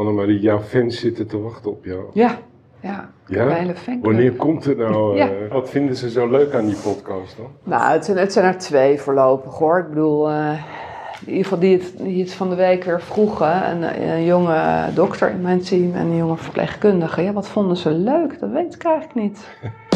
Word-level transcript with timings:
Annemarie, 0.00 0.40
jouw 0.40 0.60
fans 0.60 1.00
zitten 1.00 1.26
te 1.26 1.40
wachten 1.40 1.70
op 1.70 1.84
jou. 1.84 2.04
Ja, 2.12 2.38
ja. 2.80 3.10
Ja? 3.26 3.42
Een 3.46 3.52
hele 3.52 3.74
fanclub. 3.74 4.04
Wanneer 4.04 4.32
komt 4.32 4.64
het 4.64 4.78
nou? 4.78 5.16
Ja. 5.16 5.28
eh, 5.28 5.52
wat 5.52 5.70
vinden 5.70 5.96
ze 5.96 6.10
zo 6.10 6.30
leuk 6.30 6.54
aan 6.54 6.66
die 6.66 6.76
podcast 6.82 7.36
dan? 7.36 7.46
Nou, 7.62 7.92
het 7.92 8.04
zijn, 8.04 8.16
het 8.16 8.32
zijn 8.32 8.44
er 8.44 8.58
twee 8.58 8.98
voorlopig 9.00 9.54
hoor. 9.54 9.78
Ik 9.78 9.88
bedoel, 9.88 10.30
eh, 10.30 10.52
in 11.26 11.28
ieder 11.28 11.42
geval 11.42 11.58
die 11.58 11.78
het, 11.78 11.92
die 11.98 12.22
het 12.22 12.32
van 12.32 12.48
de 12.48 12.54
week 12.54 12.84
weer 12.84 13.00
vroegen. 13.00 13.70
Een, 13.70 14.10
een 14.10 14.24
jonge 14.24 14.84
dokter 14.94 15.30
in 15.30 15.40
mijn 15.40 15.60
team 15.60 15.94
en 15.94 16.06
een 16.06 16.16
jonge 16.16 16.36
verpleegkundige. 16.36 17.22
Ja, 17.22 17.32
wat 17.32 17.48
vonden 17.48 17.76
ze 17.76 17.90
leuk? 17.90 18.38
Dat 18.40 18.50
weet 18.50 18.74
ik 18.74 18.82
eigenlijk 18.84 19.14
niet. 19.14 19.48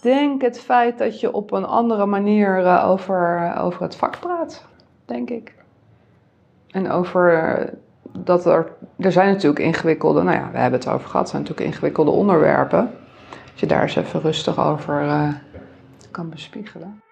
denk 0.00 0.42
het 0.42 0.60
feit 0.60 0.98
dat 0.98 1.20
je 1.20 1.32
op 1.32 1.52
een 1.52 1.64
andere 1.64 2.06
manier 2.06 2.64
eh, 2.64 2.88
over, 2.90 3.54
over 3.56 3.82
het 3.82 3.96
vak 3.96 4.20
praat, 4.20 4.66
denk 5.04 5.30
ik. 5.30 5.54
En 6.70 6.90
over 6.90 7.34
eh, 7.34 7.68
dat 8.18 8.46
er, 8.46 8.72
er 8.98 9.12
zijn 9.12 9.32
natuurlijk 9.32 9.60
ingewikkelde, 9.60 10.22
nou 10.22 10.36
ja, 10.36 10.50
we 10.50 10.58
hebben 10.58 10.80
het 10.80 10.88
over 10.88 11.08
gehad, 11.08 11.28
zijn 11.28 11.42
natuurlijk 11.42 11.68
ingewikkelde 11.70 12.10
onderwerpen. 12.10 12.90
Als 13.50 13.60
je 13.60 13.66
daar 13.66 13.82
eens 13.82 13.96
even 13.96 14.20
rustig 14.20 14.58
over 14.58 15.02
eh, 15.02 15.28
kan 16.10 16.30
bespiegelen. 16.30 17.02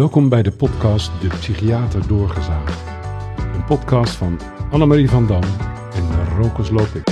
Welkom 0.00 0.28
bij 0.28 0.42
de 0.42 0.52
podcast 0.52 1.20
De 1.20 1.28
Psychiater 1.28 2.08
Doorgezaagd. 2.08 2.82
Een 3.54 3.64
podcast 3.64 4.16
van 4.16 4.40
Annemarie 4.70 5.10
van 5.10 5.26
Dam 5.26 5.42
en 5.92 6.36
Rokus 6.42 6.70
Lopik. 6.70 7.08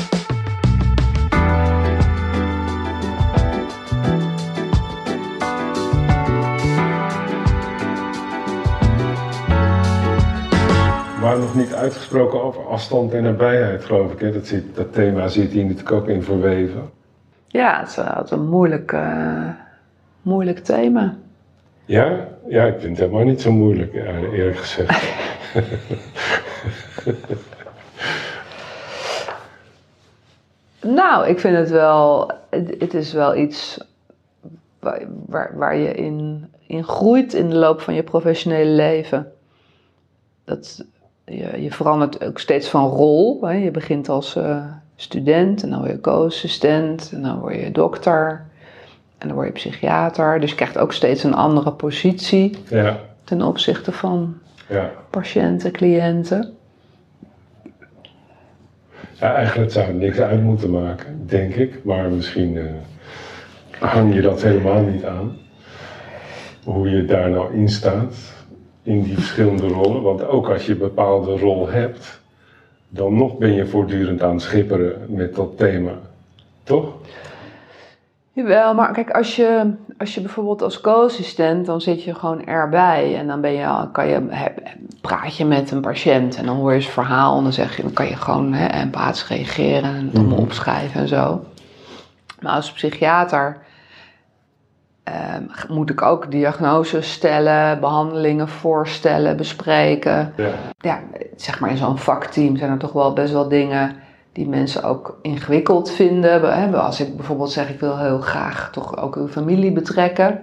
Maar 11.20 11.38
nog 11.38 11.54
niet 11.54 11.74
uitgesproken 11.74 12.42
over 12.42 12.66
afstand 12.66 13.12
en 13.12 13.22
nabijheid, 13.22 13.84
geloof 13.84 14.12
ik. 14.12 14.18
Hè? 14.18 14.32
Dat, 14.32 14.46
zit, 14.46 14.76
dat 14.76 14.92
thema 14.92 15.28
zit 15.28 15.52
hier 15.52 15.64
natuurlijk 15.64 15.92
ook 15.92 16.08
in 16.08 16.22
verweven. 16.22 16.90
Ja, 17.46 17.80
het 17.80 17.88
is 17.88 17.98
altijd 17.98 18.30
een 18.30 18.48
moeilijk, 18.48 18.92
eh, 18.92 19.48
moeilijk 20.22 20.58
thema. 20.58 21.16
Ja? 21.88 22.28
Ja, 22.48 22.64
ik 22.64 22.80
vind 22.80 22.98
het 22.98 22.98
helemaal 22.98 23.26
niet 23.26 23.40
zo 23.40 23.52
moeilijk, 23.52 23.92
ja, 23.92 24.18
eerlijk 24.32 24.56
gezegd. 24.56 25.12
Nou, 30.82 31.26
ik 31.26 31.40
vind 31.40 31.56
het 31.56 31.70
wel, 31.70 32.30
het, 32.50 32.94
is 32.94 33.12
wel 33.12 33.36
iets 33.36 33.80
waar, 34.78 35.02
waar, 35.26 35.56
waar 35.56 35.76
je 35.76 35.92
in, 35.92 36.48
in 36.66 36.84
groeit 36.84 37.34
in 37.34 37.48
de 37.48 37.56
loop 37.56 37.80
van 37.80 37.94
je 37.94 38.02
professionele 38.02 38.70
leven. 38.70 39.32
Dat, 40.44 40.84
je, 41.24 41.62
je 41.62 41.72
verandert 41.72 42.24
ook 42.24 42.38
steeds 42.38 42.68
van 42.68 42.88
rol. 42.88 43.42
Hè. 43.42 43.52
Je 43.52 43.70
begint 43.70 44.08
als 44.08 44.36
eh, 44.36 44.64
student 44.96 45.62
en 45.62 45.70
dan 45.70 45.78
word 45.78 45.90
je 45.90 46.00
co-assistent 46.00 47.10
en 47.12 47.22
dan 47.22 47.38
word 47.38 47.54
je 47.54 47.72
dokter 47.72 48.47
en 49.18 49.28
dan 49.28 49.36
word 49.36 49.46
je 49.46 49.52
psychiater. 49.52 50.40
Dus 50.40 50.50
je 50.50 50.56
krijgt 50.56 50.78
ook 50.78 50.92
steeds 50.92 51.22
een 51.22 51.34
andere 51.34 51.72
positie 51.72 52.56
Ja, 52.68 53.00
ten 53.24 53.42
opzichte 53.42 53.92
van 53.92 54.38
ja. 54.68 54.90
patiënten, 55.10 55.72
cliënten. 55.72 56.52
Ja, 59.12 59.34
eigenlijk 59.34 59.70
zou 59.70 59.86
het 59.86 59.96
niks 59.96 60.18
uit 60.18 60.42
moeten 60.42 60.70
maken, 60.70 61.26
denk 61.26 61.54
ik. 61.54 61.84
Maar 61.84 62.10
misschien 62.10 62.56
eh, 62.56 62.64
hang 63.90 64.14
je 64.14 64.20
dat 64.20 64.42
helemaal 64.42 64.82
niet 64.82 65.04
aan. 65.04 65.36
Hoe 66.64 66.90
je 66.90 67.04
daar 67.04 67.30
nou 67.30 67.54
in 67.54 67.68
staat, 67.68 68.14
in 68.82 69.02
die 69.02 69.14
verschillende 69.14 69.66
rollen. 69.66 70.02
Want 70.02 70.26
ook 70.26 70.48
als 70.48 70.66
je 70.66 70.72
een 70.72 70.78
bepaalde 70.78 71.38
rol 71.38 71.68
hebt, 71.68 72.20
dan 72.88 73.16
nog 73.16 73.38
ben 73.38 73.52
je 73.52 73.66
voortdurend 73.66 74.22
aan 74.22 74.32
het 74.32 74.42
schipperen 74.42 75.06
met 75.08 75.34
dat 75.34 75.56
thema. 75.56 75.92
Toch? 76.62 76.94
Jawel, 78.38 78.74
maar 78.74 78.92
kijk, 78.92 79.10
als 79.10 79.36
je, 79.36 79.74
als 79.98 80.14
je 80.14 80.20
bijvoorbeeld 80.20 80.62
als 80.62 80.80
co-assistent, 80.80 81.66
dan 81.66 81.80
zit 81.80 82.02
je 82.04 82.14
gewoon 82.14 82.44
erbij 82.44 83.16
en 83.18 83.26
dan 83.26 83.40
ben 83.40 83.52
je, 83.52 83.88
kan 83.92 84.08
je, 84.08 84.26
praat 85.00 85.36
je 85.36 85.44
met 85.44 85.70
een 85.70 85.80
patiënt 85.80 86.36
en 86.36 86.46
dan 86.46 86.56
hoor 86.56 86.72
je 86.72 86.80
zijn 86.80 86.92
verhaal 86.92 87.36
en 87.36 87.42
dan, 87.42 87.52
zeg 87.52 87.76
je, 87.76 87.82
dan 87.82 87.92
kan 87.92 88.06
je 88.06 88.16
gewoon 88.16 88.52
hè, 88.52 88.66
empathisch 88.66 89.28
reageren 89.28 89.94
en 89.94 90.06
het 90.06 90.14
allemaal 90.16 90.34
Mhm. 90.36 90.42
opschrijven 90.42 91.00
en 91.00 91.08
zo. 91.08 91.44
Maar 92.40 92.52
als 92.52 92.72
psychiater 92.72 93.56
ehm, 95.04 95.42
moet 95.68 95.90
ik 95.90 96.02
ook 96.02 96.30
diagnoses 96.30 97.12
stellen, 97.12 97.80
behandelingen 97.80 98.48
voorstellen, 98.48 99.36
bespreken 99.36 100.32
Ja. 100.36 100.50
ja, 100.78 101.00
zeg 101.36 101.60
maar 101.60 101.70
in 101.70 101.76
zo'n 101.76 101.98
vakteam 101.98 102.56
zijn 102.56 102.70
er 102.70 102.78
toch 102.78 102.92
wel 102.92 103.12
best 103.12 103.32
wel 103.32 103.48
dingen 103.48 103.96
die 104.32 104.48
mensen 104.48 104.82
ook 104.82 105.18
ingewikkeld 105.22 105.90
vinden. 105.90 106.72
Als 106.82 107.00
ik 107.00 107.16
bijvoorbeeld 107.16 107.50
zeg, 107.50 107.70
ik 107.70 107.80
wil 107.80 107.98
heel 107.98 108.20
graag 108.20 108.70
toch 108.72 109.02
ook 109.02 109.16
uw 109.16 109.28
familie 109.28 109.72
betrekken. 109.72 110.40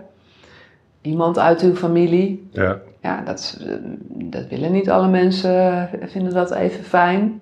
Iemand 1.02 1.40
uit 1.40 1.62
uw 1.62 1.76
familie. 1.76 2.48
Ja. 2.52 2.80
Ja, 3.02 3.22
dat, 3.26 3.60
eh, 3.62 3.74
dat 4.08 4.48
willen 4.48 4.72
niet 4.72 4.90
alle 4.90 5.08
mensen, 5.08 5.90
eh, 5.92 6.08
vinden 6.08 6.34
dat 6.34 6.52
even 6.52 6.84
fijn. 6.84 7.40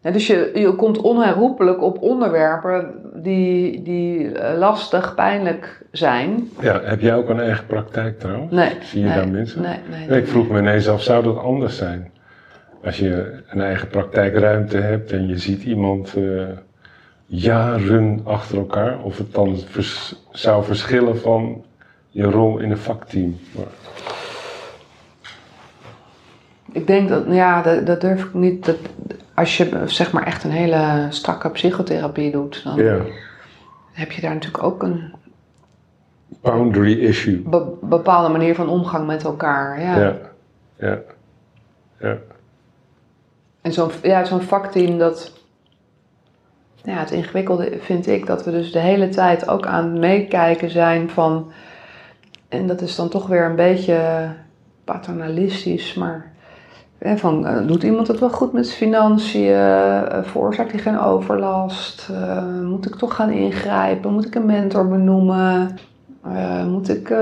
Ja, 0.00 0.10
dus 0.10 0.26
je, 0.26 0.50
je 0.54 0.72
komt 0.72 0.98
onherroepelijk 0.98 1.82
op 1.82 2.02
onderwerpen 2.02 2.94
die, 3.14 3.82
die 3.82 4.32
eh, 4.32 4.58
lastig, 4.58 5.14
pijnlijk 5.14 5.82
zijn. 5.90 6.48
ja. 6.60 6.80
Heb 6.82 7.00
jij 7.00 7.14
ook 7.14 7.28
een 7.28 7.40
eigen 7.40 7.66
praktijk 7.66 8.18
trouwens? 8.18 8.52
Nee, 8.52 8.72
Zie 8.82 9.00
je 9.00 9.06
nee, 9.06 9.16
daar 9.16 9.28
mensen? 9.28 9.62
Nee, 9.62 9.78
nee, 9.90 10.08
Nee, 10.08 10.20
ik 10.20 10.28
vroeg 10.28 10.48
me 10.48 10.58
ineens 10.58 10.88
af, 10.88 11.02
zou 11.02 11.22
dat 11.24 11.38
anders 11.38 11.76
zijn? 11.76 12.11
Als 12.84 12.98
je 12.98 13.42
een 13.48 13.60
eigen 13.60 13.88
praktijkruimte 13.88 14.76
hebt 14.76 15.12
en 15.12 15.26
je 15.28 15.38
ziet 15.38 15.62
iemand 15.62 16.14
eh, 16.16 16.42
jaren 17.26 18.20
achter 18.24 18.58
elkaar, 18.58 18.98
of 19.02 19.18
het 19.18 19.34
dan 19.34 19.58
vers- 19.58 20.14
zou 20.30 20.64
verschillen 20.64 21.18
van 21.18 21.64
je 22.10 22.22
rol 22.24 22.58
in 22.58 22.70
een 22.70 22.78
vakteam. 22.78 23.38
Ik 26.72 26.86
denk 26.86 27.08
dat, 27.08 27.24
ja, 27.28 27.62
dat, 27.62 27.86
dat 27.86 28.00
durf 28.00 28.24
ik 28.24 28.34
niet. 28.34 28.64
Dat, 28.64 28.76
als 29.34 29.56
je 29.56 29.82
zeg 29.86 30.12
maar 30.12 30.22
echt 30.26 30.44
een 30.44 30.50
hele 30.50 31.06
strakke 31.10 31.50
psychotherapie 31.50 32.30
doet, 32.30 32.64
dan 32.64 32.76
ja, 32.76 32.98
heb 33.92 34.12
je 34.12 34.20
daar 34.20 34.34
natuurlijk 34.34 34.64
ook 34.64 34.82
een 34.82 35.12
boundary 36.40 36.98
issue. 36.98 37.38
be- 37.46 37.72
bepaalde 37.80 38.28
manier 38.28 38.54
van 38.54 38.68
omgang 38.68 39.06
met 39.06 39.24
elkaar. 39.24 39.80
Ja. 39.80 39.98
Ja, 40.00 40.16
ja, 40.78 40.98
ja. 42.00 42.16
En 43.62 43.72
zo'n 43.72 43.90
ja, 44.02 44.24
zo'n 44.24 44.40
vakteam, 44.40 44.98
dat. 44.98 45.32
Ja, 46.84 46.98
het 46.98 47.10
ingewikkelde 47.10 47.78
vind 47.80 48.06
ik 48.06 48.26
dat 48.26 48.44
we 48.44 48.50
dus 48.50 48.72
de 48.72 48.78
hele 48.78 49.08
tijd 49.08 49.48
ook 49.48 49.66
aan 49.66 49.90
het 49.90 49.98
meekijken 50.00 50.70
zijn 50.70 51.10
van. 51.10 51.52
En 52.48 52.66
dat 52.66 52.80
is 52.80 52.96
dan 52.96 53.08
toch 53.08 53.26
weer 53.26 53.44
een 53.44 53.56
beetje 53.56 54.28
paternalistisch, 54.84 55.94
maar. 55.94 56.32
Van, 57.16 57.46
eh, 57.46 57.66
doet 57.66 57.82
iemand 57.82 58.08
het 58.08 58.18
wel 58.18 58.30
goed 58.30 58.52
met 58.52 58.66
zijn 58.66 58.78
financiën? 58.78 59.52
Eh, 59.52 60.22
veroorzaakt 60.22 60.70
hij 60.70 60.80
geen 60.80 60.98
overlast? 60.98 62.08
Eh, 62.12 62.60
moet 62.62 62.86
ik 62.86 62.94
toch 62.94 63.14
gaan 63.14 63.30
ingrijpen? 63.30 64.12
Moet 64.12 64.26
ik 64.26 64.34
een 64.34 64.46
mentor 64.46 64.88
benoemen? 64.88 65.78
Moet 66.66 66.88
ik 66.88 67.14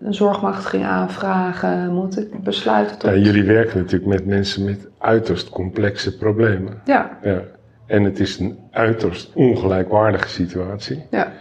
een 0.00 0.14
zorgmachtiging 0.14 0.84
aanvragen? 0.84 1.92
Moet 1.94 2.18
ik 2.18 2.42
besluiten 2.42 2.98
tot... 2.98 3.10
Ja, 3.10 3.16
jullie 3.16 3.42
werken 3.44 3.78
natuurlijk 3.78 4.10
met 4.10 4.26
mensen 4.26 4.64
met 4.64 4.88
uiterst 4.98 5.48
complexe 5.48 6.16
problemen. 6.16 6.80
Ja, 6.84 7.18
Ja. 7.22 7.42
En 7.86 8.04
het 8.04 8.20
is 8.20 8.38
een 8.38 8.58
uiterst 8.70 9.30
ongelijkwaardige 9.34 10.28
situatie. 10.28 11.02
ja. 11.10 11.32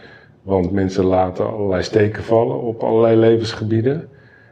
Want 0.42 0.72
mensen 0.72 1.04
laten 1.06 1.48
allerlei 1.54 1.84
steken 1.84 2.24
vallen 2.24 2.62
op 2.62 2.84
allerlei 2.84 3.16
levensgebieden. 3.16 4.10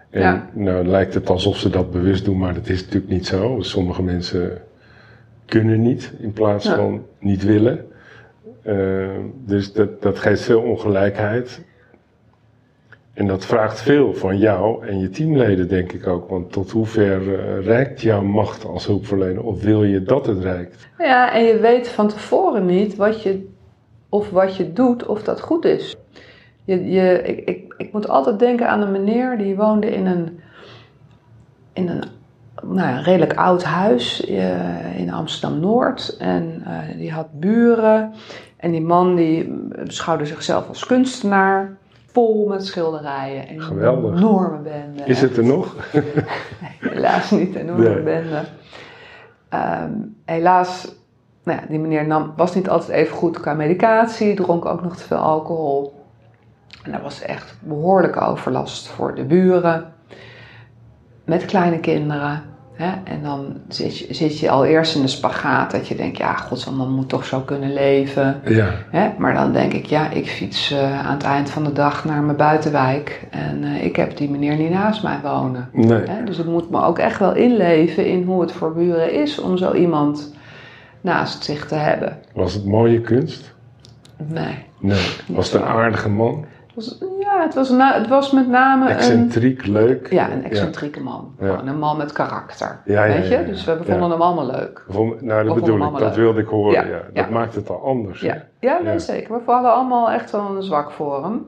En 0.09 0.21
Ja. 0.21 0.49
nou 0.53 0.85
lijkt 0.87 1.13
het 1.13 1.29
alsof 1.29 1.57
ze 1.57 1.69
dat 1.69 1.91
bewust 1.91 2.25
doen, 2.25 2.37
maar 2.37 2.53
dat 2.53 2.69
is 2.69 2.81
natuurlijk 2.83 3.11
niet 3.11 3.25
zo. 3.27 3.57
Sommige 3.59 4.03
mensen 4.03 4.61
kunnen 5.45 5.81
niet 5.81 6.13
in 6.19 6.33
plaats 6.33 6.65
Ja. 6.65 6.75
van 6.75 7.05
niet 7.19 7.43
willen. 7.43 7.85
Eh, 8.61 8.75
dus 9.45 9.73
dat, 9.73 10.01
dat 10.01 10.19
geeft 10.19 10.41
veel 10.41 10.61
ongelijkheid. 10.61 11.61
En 13.15 13.27
dat 13.27 13.45
vraagt 13.45 13.81
veel 13.81 14.13
van 14.13 14.37
jou 14.37 14.87
en 14.87 14.99
je 14.99 15.09
teamleden, 15.09 15.67
denk 15.67 15.91
ik 15.91 16.07
ook. 16.07 16.29
Want 16.29 16.51
tot 16.51 16.71
hoever 16.71 17.39
eh, 17.39 17.65
reikt 17.65 18.01
jouw 18.01 18.21
macht 18.21 18.65
als 18.65 18.85
hulpverlener? 18.85 19.43
Of 19.43 19.63
wil 19.63 19.83
je 19.83 20.03
dat 20.03 20.25
het 20.25 20.39
reikt? 20.39 20.89
Ja, 20.97 21.33
en 21.33 21.43
je 21.43 21.59
weet 21.59 21.87
van 21.87 22.07
tevoren 22.07 22.65
niet 22.65 22.95
wat 22.95 23.23
je, 23.23 23.47
of 24.09 24.29
wat 24.29 24.55
je 24.55 24.73
doet, 24.73 25.05
of 25.05 25.23
dat 25.23 25.41
goed 25.41 25.65
is. 25.65 25.95
Je, 26.63 26.91
je, 26.91 27.21
ik, 27.21 27.49
ik, 27.49 27.73
ik 27.77 27.93
moet 27.93 28.07
altijd 28.07 28.39
denken 28.39 28.69
aan 28.69 28.81
een 28.81 28.91
meneer 28.91 29.37
die 29.37 29.55
woonde 29.55 29.91
in 29.91 30.05
een, 30.05 30.39
in 31.73 31.89
een 31.89 32.03
nou 32.63 32.89
ja, 32.89 32.99
redelijk 32.99 33.35
oud 33.35 33.63
huis 33.63 34.25
eh, 34.25 34.99
in 34.99 35.11
Amsterdam-Noord. 35.11 36.15
En 36.19 36.61
eh, 36.65 36.97
die 36.97 37.11
had 37.11 37.39
buren. 37.39 38.13
En 38.57 38.71
die 38.71 38.81
man 38.81 39.15
die 39.15 39.47
beschouwde 39.83 40.25
zichzelf 40.25 40.67
als 40.67 40.85
kunstenaar. 40.85 41.77
Vol 42.15 42.47
met 42.47 42.65
schilderijen. 42.65 43.49
Een 43.49 43.61
Geweldig. 43.61 44.15
enorme 44.17 44.57
bende. 44.57 45.03
Is 45.03 45.21
het 45.21 45.37
er 45.37 45.43
nog? 45.43 45.75
Helaas 46.79 47.31
niet, 47.31 47.55
een 47.55 47.61
enorme 47.61 47.89
Nee. 47.89 48.03
bende. 48.03 48.41
Ehm, 49.49 49.91
helaas, 50.25 50.95
nou 51.43 51.59
ja, 51.61 51.65
die 51.69 51.79
meneer 51.79 52.07
nam, 52.07 52.33
was 52.35 52.55
niet 52.55 52.69
altijd 52.69 52.89
even 52.97 53.15
goed 53.17 53.39
qua 53.39 53.53
medicatie, 53.53 54.35
dronk 54.35 54.65
ook 54.65 54.81
nog 54.81 54.95
te 54.95 55.03
veel 55.03 55.17
alcohol. 55.17 56.03
En 56.83 56.93
er 56.93 57.01
was 57.01 57.21
echt 57.21 57.55
behoorlijke 57.59 58.19
overlast 58.19 58.87
voor 58.87 59.15
de 59.15 59.23
buren, 59.23 59.93
met 61.25 61.45
kleine 61.45 61.79
kinderen. 61.79 62.43
Hè? 62.75 62.93
En 63.03 63.23
dan 63.23 63.53
zit 63.67 63.97
je, 63.97 64.13
zit 64.13 64.39
je 64.39 64.49
al 64.49 64.65
eerst 64.65 64.95
in 64.95 65.01
de 65.01 65.07
spagaat 65.07 65.71
dat 65.71 65.87
je 65.87 65.95
denkt, 65.95 66.17
ja, 66.17 66.35
godsman 66.35 66.91
moet 66.91 67.09
toch 67.09 67.25
zo 67.25 67.39
kunnen 67.39 67.73
leven. 67.73 68.41
Ja. 68.45 68.69
Hè? 68.89 69.09
Maar 69.17 69.33
dan 69.33 69.51
denk 69.51 69.73
ik, 69.73 69.85
ja, 69.85 70.09
ik 70.09 70.27
fiets 70.27 70.71
eh, 70.71 71.07
aan 71.07 71.13
het 71.13 71.23
eind 71.23 71.49
van 71.49 71.63
de 71.63 71.73
dag 71.73 72.05
naar 72.05 72.21
mijn 72.21 72.37
buitenwijk 72.37 73.27
en 73.29 73.63
eh, 73.63 73.83
ik 73.85 73.95
heb 73.95 74.17
die 74.17 74.29
meneer 74.29 74.55
niet 74.55 74.69
naast 74.69 75.03
mij 75.03 75.19
wonen. 75.23 75.69
Nee. 75.71 76.03
Hè? 76.05 76.23
Dus 76.23 76.37
ik 76.37 76.45
moet 76.45 76.69
me 76.69 76.83
ook 76.83 76.99
echt 76.99 77.19
wel 77.19 77.35
inleven 77.35 78.05
in 78.05 78.23
hoe 78.23 78.41
het 78.41 78.51
voor 78.51 78.73
buren 78.73 79.13
is 79.13 79.39
om 79.39 79.57
zo 79.57 79.73
iemand 79.73 80.33
naast 81.01 81.43
zich 81.43 81.67
te 81.67 81.75
hebben. 81.75 82.17
Was 82.33 82.53
het 82.53 82.65
mooie 82.65 83.01
kunst? 83.01 83.53
Nee. 84.17 84.55
Nee. 84.79 85.05
Was 85.27 85.51
het 85.51 85.61
een 85.61 85.67
aardige 85.67 86.09
man? 86.09 86.45
Was, 86.75 86.97
ja, 87.19 87.41
het 87.41 87.53
was, 87.53 87.69
na- 87.69 87.93
het 87.93 88.07
was 88.07 88.31
met 88.31 88.47
name 88.47 88.89
een, 88.89 88.95
Excentriek, 88.95 89.65
leuk. 89.65 90.11
ja, 90.11 90.31
een 90.31 90.43
excentrieke 90.43 91.01
man. 91.01 91.35
Ja. 91.39 91.61
Een 91.65 91.79
man 91.79 91.97
met 91.97 92.11
karakter. 92.11 92.79
Ja, 92.85 93.03
weet 93.07 93.27
je? 93.27 93.45
Dus 93.45 93.65
we 93.65 93.77
vonden 93.83 94.11
hem 94.11 94.21
allemaal 94.21 94.45
leuk. 94.45 94.83
Nou, 94.87 95.07
dat 95.19 95.27
vonden 95.27 95.53
bedoel 95.53 95.85
ik. 95.87 95.91
Dat 95.91 95.99
leuk. 96.01 96.15
wilde 96.15 96.41
ik 96.41 96.47
horen. 96.47 96.87
Ja, 96.87 97.01
Dat 97.13 97.29
maakt 97.29 97.55
het 97.55 97.69
al 97.69 97.85
anders. 97.85 98.21
Ja, 98.21 98.37
ja, 98.59 98.79
nee, 98.83 98.99
zeker. 98.99 99.41
We 99.45 99.51
hadden 99.51 99.73
allemaal 99.73 100.11
echt 100.11 100.31
wel 100.31 100.55
een 100.55 100.63
zwak 100.63 100.91
voor 100.91 101.23
hem. 101.23 101.45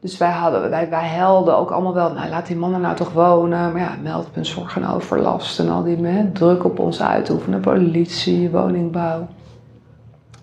Dus 0.00 0.18
wij, 0.18 0.30
hadden, 0.30 0.70
wij, 0.70 0.90
wij 0.90 1.06
helden 1.06 1.56
ook 1.56 1.70
allemaal 1.70 1.94
wel, 1.94 2.12
nou 2.12 2.28
laat 2.28 2.46
die 2.46 2.56
man 2.56 2.74
er 2.74 2.80
nou 2.80 2.96
toch 2.96 3.12
wonen. 3.12 3.72
Maar 3.72 3.80
ja, 3.80 3.94
meldpunt 4.02 4.46
zorg 4.46 4.76
en 4.76 4.88
overlast 4.88 5.58
en 5.60 5.68
al 5.68 5.82
die 5.82 5.96
hè, 6.06 6.30
druk 6.32 6.64
op 6.64 6.78
ons 6.78 7.02
uitoefenen. 7.02 7.60
Politie, 7.60 8.50
woningbouw. 8.50 9.26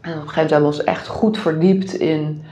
En 0.02 0.14
op 0.14 0.22
een 0.22 0.30
gegeven 0.30 0.36
moment 0.36 0.50
hebben 0.50 0.60
we 0.60 0.76
ons 0.76 0.84
echt 0.84 1.08
goed 1.08 1.38
verdiept 1.38 1.94
in 1.94 2.44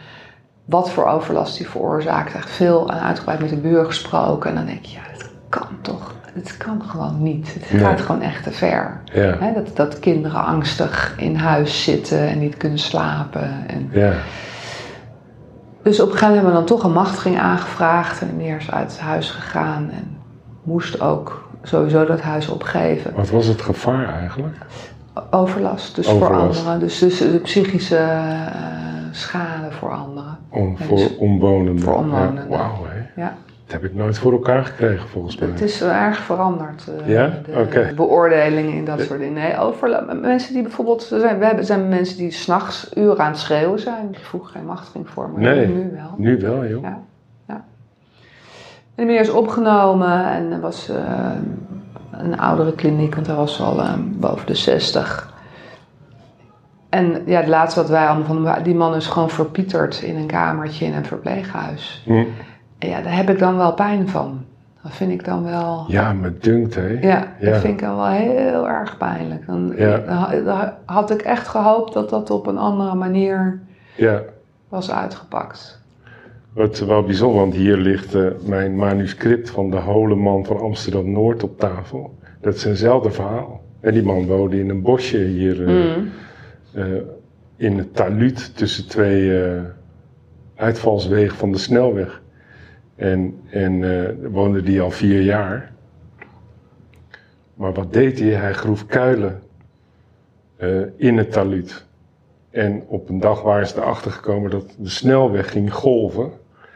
wat 0.65 0.89
voor 0.91 1.06
overlast 1.07 1.57
die 1.57 1.69
veroorzaakt. 1.69 2.33
Echt 2.33 2.50
veel 2.50 2.89
en 2.91 3.00
uitgebreid 3.00 3.39
met 3.39 3.50
de 3.50 3.57
buur 3.57 3.85
gesproken. 3.85 4.50
En 4.50 4.56
dan 4.56 4.65
denk 4.65 4.85
je, 4.85 4.95
ja, 4.95 5.01
het 5.12 5.29
kan 5.50 5.67
toch, 5.81 6.13
het 6.33 6.57
kan 6.57 6.81
gewoon 6.88 7.23
niet. 7.23 7.53
Het 7.53 7.71
Nee. 7.71 7.81
gaat 7.81 8.01
gewoon 8.01 8.21
echt 8.21 8.44
te 8.44 8.51
ver. 8.51 9.01
Ja. 9.13 9.51
Dat, 9.56 9.75
dat 9.75 10.00
kinderen 10.00 10.45
angstig 10.45 11.13
in 11.17 11.35
huis 11.35 11.83
zitten 11.83 12.27
en 12.27 12.39
niet 12.39 12.57
kunnen 12.57 12.79
slapen. 12.79 13.67
En 13.67 13.89
Ja. 13.91 14.13
dus 15.83 16.00
op 16.00 16.12
een 16.12 16.17
gegeven 16.17 16.33
moment 16.33 16.33
hebben 16.35 16.45
we 16.51 16.57
dan 16.57 16.65
toch 16.65 16.83
een 16.83 16.91
machtiging 16.94 17.39
aangevraagd. 17.39 18.21
En 18.21 18.27
de 18.27 18.33
meneer 18.33 18.57
is 18.57 18.71
uit 18.71 18.91
het 18.91 19.00
huis 19.00 19.29
gegaan 19.29 19.89
en 19.91 20.18
moest 20.63 21.01
ook 21.01 21.44
sowieso 21.63 22.06
dat 22.06 22.21
huis 22.21 22.47
opgeven. 22.47 23.13
Wat 23.15 23.29
was 23.29 23.45
het 23.45 23.61
gevaar 23.61 24.13
eigenlijk? 24.13 24.56
Overlast, 25.31 25.95
dus 25.95 26.07
voor 26.07 26.35
anderen. 26.35 26.79
Dus, 26.79 27.00
dus 27.00 27.18
de 27.18 27.39
psychische 27.44 27.97
eh, 27.97 28.51
schade 29.11 29.71
voor 29.79 29.91
anderen. 29.91 30.25
Om, 30.56 30.78
voor 30.78 30.98
dus- 30.98 31.18
omwonenden. 31.18 31.80
voor 31.84 31.94
omwonenden. 31.96 32.44
Ja, 32.50 32.57
Wauw, 32.57 32.86
hè. 32.86 33.22
Ja, 33.22 33.34
Dat 33.66 33.74
heb 33.81 33.84
ik 33.84 33.96
nooit 33.96 34.18
voor 34.18 34.31
elkaar 34.31 34.66
gekregen 34.66 35.07
volgens 35.10 35.38
mij. 35.38 35.50
het 35.50 35.62
is 35.62 35.81
erg 35.81 36.18
veranderd. 36.18 36.88
eh, 37.00 37.07
Ja? 37.10 37.34
De 37.46 37.92
beoordelingen 37.96 38.74
in 38.74 38.86
dat 38.86 39.02
soort 39.02 39.19
dingen. 39.19 39.34
Nee, 39.34 39.57
overla- 39.57 40.13
mensen 40.22 40.54
die 40.54 40.62
bijvoorbeeld... 40.62 41.02
Zijn, 41.04 41.40
we 41.40 41.46
hebben, 41.46 41.66
zijn 41.66 41.90
mensen 41.90 42.18
die 42.18 42.31
s'nachts 42.31 42.92
uren 42.96 43.19
aan 43.19 43.31
het 43.31 43.40
schreeuwen 43.40 43.80
zijn. 43.80 44.07
Die 44.12 44.19
vroeger 44.25 44.52
geen 44.52 44.66
machtiging 44.66 45.10
voor, 45.10 45.30
maar 45.30 45.42
Nee. 45.42 45.68
nu 45.68 45.92
wel. 45.96 46.13
Nu 46.18 46.38
wel, 46.40 46.66
joh. 46.66 46.81
Ja, 46.84 47.00
ja. 47.48 47.54
En 47.54 47.63
de 48.96 49.04
meneer 49.06 49.19
is 49.22 49.30
opgenomen 49.30 50.25
en 50.25 50.62
was 50.62 50.90
eh, 50.90 51.31
een 52.12 52.40
oudere 52.40 52.74
kliniek, 52.74 53.16
want 53.16 53.28
hij 53.28 53.36
was 53.36 53.62
al 53.62 53.80
eh, 53.81 53.94
boven 54.00 54.48
de 54.48 54.56
60. 54.56 55.34
En 56.95 57.21
ja, 57.25 57.39
het 57.39 57.47
laatste 57.47 57.80
wat 57.80 57.89
wij 57.89 58.07
allemaal 58.07 58.44
van 58.44 58.63
die 58.63 58.75
man 58.75 58.95
is 58.95 59.07
gewoon 59.07 59.30
verpieterd 59.30 60.01
in 60.01 60.15
een 60.15 60.25
kamertje 60.27 60.86
in 60.86 60.94
een 60.94 61.06
verpleeghuis. 61.06 62.01
Hm. 62.06 62.24
En 62.80 62.89
ja, 62.89 63.01
daar 63.01 63.15
heb 63.15 63.30
ik 63.30 63.39
dan 63.39 63.57
wel 63.57 63.74
pijn 63.74 64.09
van. 64.09 64.44
Dat 64.83 64.94
vind 64.94 65.12
ik 65.12 65.25
dan 65.25 65.44
wel. 65.44 65.86
Ja, 65.88 66.13
me 66.13 66.38
dunkt, 66.39 66.75
hè. 66.75 66.88
Ja, 66.88 67.27
Ja. 67.39 67.50
dat 67.51 67.57
vind 67.59 67.74
ik 67.74 67.80
dan 67.80 67.95
wel 67.95 68.07
heel 68.07 68.68
erg 68.69 68.97
pijnlijk. 68.97 69.45
Dan, 69.45 69.74
Ja. 69.77 70.77
had 70.86 71.12
ik 71.12 71.21
echt 71.21 71.47
gehoopt 71.47 71.94
dat 71.94 72.09
dat 72.09 72.30
op 72.30 72.47
een 72.47 72.57
andere 72.57 72.95
manier 72.95 73.59
Ja. 73.95 74.21
was 74.69 74.92
uitgepakt. 74.92 75.81
Wat 76.53 76.80
wel 76.80 77.03
bijzonder, 77.03 77.39
want 77.39 77.53
hier 77.53 77.77
ligt 77.77 78.15
eh, 78.15 78.25
mijn 78.45 78.75
manuscript 78.75 79.50
van 79.50 79.69
de 79.69 79.77
Holeman 79.77 80.45
van 80.45 80.59
Amsterdam-Noord 80.59 81.44
op 81.44 81.59
tafel. 81.59 82.18
Dat 82.42 82.56
is 82.56 82.65
eenzelfde 82.65 83.12
verhaal. 83.12 83.62
En 83.80 83.94
die 83.94 84.03
man 84.03 84.25
woonde 84.27 84.59
in 84.59 84.69
een 84.69 84.81
bosje 84.81 85.18
hier 85.18 85.68
eh, 85.68 85.74
Mm. 85.74 86.09
Eh, 86.75 86.86
in 87.56 87.77
het 87.77 87.95
taluut 87.95 88.56
tussen 88.56 88.88
twee 88.88 89.44
eh, 89.44 89.62
uitvalswegen 90.56 91.38
van 91.38 91.51
de 91.51 91.57
snelweg. 91.57 92.22
En, 92.95 93.39
en 93.50 93.83
eh, 93.83 94.31
woonde 94.31 94.62
die 94.62 94.81
al 94.81 94.92
vier 94.92 95.22
jaar. 95.22 95.74
Maar 97.54 97.74
wat 97.74 97.94
deed 97.94 98.19
hij? 98.19 98.30
Hij 98.30 98.54
groef 98.54 98.86
kuilen 98.86 99.42
in 100.98 101.18
het 101.18 101.31
taluut. 101.31 101.86
En 102.50 102.83
op 102.88 103.10
een 103.10 103.19
dag 103.19 103.42
waren 103.42 103.68
ze 103.68 103.78
erachter 103.78 104.12
gekomen 104.12 104.51
dat 104.51 104.75
de 104.80 104.89
snelweg 104.89 105.51
ging 105.51 105.74
golven 105.74 106.31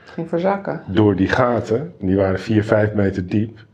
ging 0.05 0.29
verzakken. 0.29 0.83
door 0.87 1.15
die 1.15 1.27
gaten. 1.27 1.93
Die 1.99 2.15
waren 2.15 2.39
4, 2.39 2.63
5 2.63 2.93
meter 2.93 3.27
diep. 3.27 3.65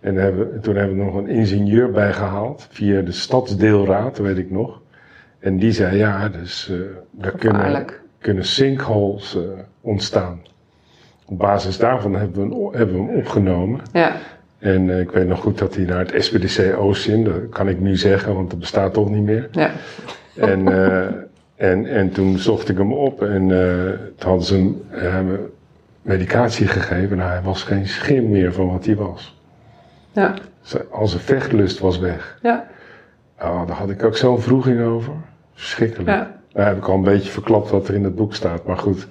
En 0.00 0.14
hebben, 0.14 0.60
toen 0.60 0.76
hebben 0.76 0.98
we 0.98 1.04
nog 1.04 1.14
een 1.14 1.28
ingenieur 1.28 1.90
bij 1.90 2.12
gehaald, 2.12 2.66
via 2.70 3.00
de 3.00 3.12
stadsdeelraad, 3.12 4.18
weet 4.18 4.38
ik 4.38 4.50
nog. 4.50 4.80
En 5.40 5.56
die 5.56 5.72
zei, 5.72 5.96
ja, 5.96 6.28
dus 6.28 6.68
eh 6.70 6.76
daar 7.10 7.32
kunnen, 7.32 7.86
kunnen 8.18 8.44
sinkholes 8.44 9.36
eh, 9.36 9.42
ontstaan. 9.80 10.42
Op 11.26 11.38
basis 11.38 11.78
daarvan 11.78 12.14
hebben 12.14 12.48
we, 12.48 12.54
hem 12.54 12.74
hebben 12.74 12.96
we 12.96 13.02
hem 13.02 13.16
opgenomen. 13.18 13.80
Ja. 13.92 14.16
En 14.58 14.90
eh, 14.90 15.00
ik 15.00 15.10
weet 15.10 15.28
nog 15.28 15.40
goed 15.40 15.58
dat 15.58 15.74
hij 15.74 15.84
naar 15.84 15.98
het 15.98 16.24
SPDC 16.24 16.78
Oostzin, 16.78 17.24
dat 17.24 17.48
kan 17.50 17.68
ik 17.68 17.80
nu 17.80 17.96
zeggen, 17.96 18.34
want 18.34 18.50
dat 18.50 18.58
bestaat 18.58 18.94
toch 18.94 19.10
niet 19.10 19.22
meer. 19.22 19.48
Ja. 19.50 19.70
En, 20.36 20.68
en, 21.56 21.86
en 21.86 22.10
toen 22.10 22.38
zocht 22.38 22.68
ik 22.68 22.78
hem 22.78 22.92
op 22.92 23.22
en 23.22 23.48
toen 24.16 24.28
hadden 24.28 24.46
ze 24.46 24.74
hem 24.88 25.38
medicatie 26.02 26.66
gegeven. 26.66 27.16
Nou, 27.16 27.30
hij 27.30 27.42
was 27.42 27.62
geen 27.62 27.86
schim 27.86 28.30
meer 28.30 28.52
van 28.52 28.70
wat 28.70 28.84
hij 28.84 28.96
was. 28.96 29.40
Ja. 30.12 30.34
Al 30.90 31.08
zijn 31.08 31.22
vechtlust 31.22 31.78
was 31.78 31.98
weg. 31.98 32.38
Ja. 32.42 32.66
Oh, 33.40 33.66
daar 33.66 33.76
had 33.76 33.90
ik 33.90 34.04
ook 34.04 34.16
zo'n 34.16 34.40
vroeging 34.40 34.82
over. 34.82 35.12
Verschrikkelijk. 35.60 36.08
Ja. 36.08 36.38
Nou 36.52 36.66
heb 36.68 36.76
ik 36.76 36.88
al 36.88 36.94
een 36.94 37.02
beetje 37.02 37.30
verklapt 37.30 37.70
wat 37.70 37.88
er 37.88 37.94
in 37.94 38.04
het 38.04 38.14
boek 38.14 38.34
staat, 38.34 38.64
maar 38.64 38.78
goed, 38.78 39.06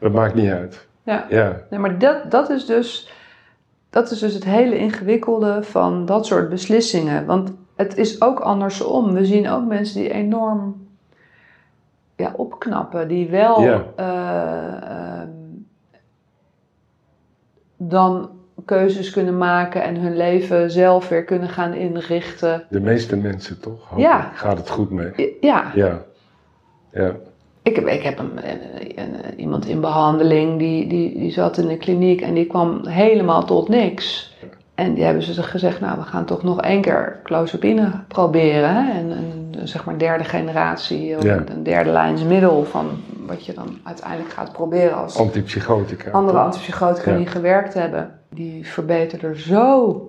dat 0.00 0.12
maakt 0.12 0.34
niet 0.34 0.50
uit. 0.50 0.86
Ja. 1.02 1.26
Ja, 1.28 1.60
Nee, 1.70 1.80
maar 1.80 1.98
dat, 1.98 2.30
dat, 2.30 2.50
is 2.50 2.66
dus, 2.66 3.12
dat 3.90 4.10
is 4.10 4.18
dus 4.18 4.34
het 4.34 4.44
hele 4.44 4.78
ingewikkelde 4.78 5.62
van 5.62 6.06
dat 6.06 6.26
soort 6.26 6.48
beslissingen. 6.48 7.26
Want 7.26 7.52
het 7.76 7.96
is 7.96 8.20
ook 8.20 8.40
andersom. 8.40 9.12
We 9.14 9.24
zien 9.26 9.48
ook 9.48 9.64
mensen 9.66 10.00
die 10.00 10.12
enorm 10.12 10.86
ja, 12.16 12.32
opknappen, 12.36 13.08
die 13.08 13.28
wel 13.28 13.60
Ja. 13.62 13.84
eh, 13.96 14.90
ehm, 15.20 15.28
dan 17.76 18.30
keuzes 18.64 19.10
kunnen 19.10 19.38
maken 19.38 19.82
en 19.82 19.96
hun 19.96 20.16
leven 20.16 20.70
zelf 20.70 21.08
weer 21.08 21.24
kunnen 21.24 21.48
gaan 21.48 21.72
inrichten. 21.74 22.64
de 22.70 22.80
meeste 22.80 23.16
mensen 23.16 23.60
toch? 23.60 23.88
Hoop 23.88 23.98
Ja. 23.98 24.30
ik, 24.30 24.36
Gaat 24.36 24.58
het 24.58 24.70
goed 24.70 24.90
mee? 24.90 25.36
Ja, 25.40 25.70
Ja. 25.74 26.02
Ja. 26.92 27.12
Ik 27.62 27.76
heb, 27.76 27.86
ik 27.86 28.02
heb 28.02 28.18
een, 28.18 28.30
een- 28.96 29.38
iemand 29.40 29.66
in 29.66 29.80
behandeling 29.80 30.58
die, 30.58 30.86
die, 30.86 31.18
die 31.18 31.30
zat 31.30 31.58
in 31.58 31.66
de 31.68 31.76
kliniek 31.76 32.20
en 32.20 32.34
die 32.34 32.46
kwam 32.46 32.86
helemaal 32.86 33.44
tot 33.44 33.68
niks. 33.68 34.32
En 34.74 34.94
die 34.94 35.04
hebben 35.04 35.22
ze 35.22 35.42
gezegd, 35.42 35.80
nou 35.80 35.98
we 35.98 36.04
gaan 36.04 36.24
toch 36.24 36.42
nog 36.42 36.60
één 36.60 36.80
keer 36.80 37.20
clozapine 37.22 37.90
proberen. 38.08 38.74
Hè? 38.74 38.92
En, 38.98 39.10
een 39.10 39.43
zeg 39.64 39.84
maar 39.84 39.98
derde 39.98 40.24
generatie, 40.24 41.16
of 41.16 41.22
Ja. 41.22 41.42
een 41.46 41.62
derde 41.62 41.90
lijnsmiddel 41.90 42.64
van 42.64 42.88
wat 43.26 43.46
je 43.46 43.52
dan 43.52 43.78
uiteindelijk 43.84 44.30
gaat 44.32 44.52
proberen 44.52 44.96
als 44.96 45.18
Antipsychotica. 45.18 46.10
andere 46.10 46.36
toch? 46.36 46.46
antipsychotica 46.46 47.10
Ja. 47.10 47.16
niet 47.16 47.30
gewerkt 47.30 47.74
hebben. 47.74 48.18
Die 48.30 48.66
verbeterde 48.66 49.38
zo 49.40 50.08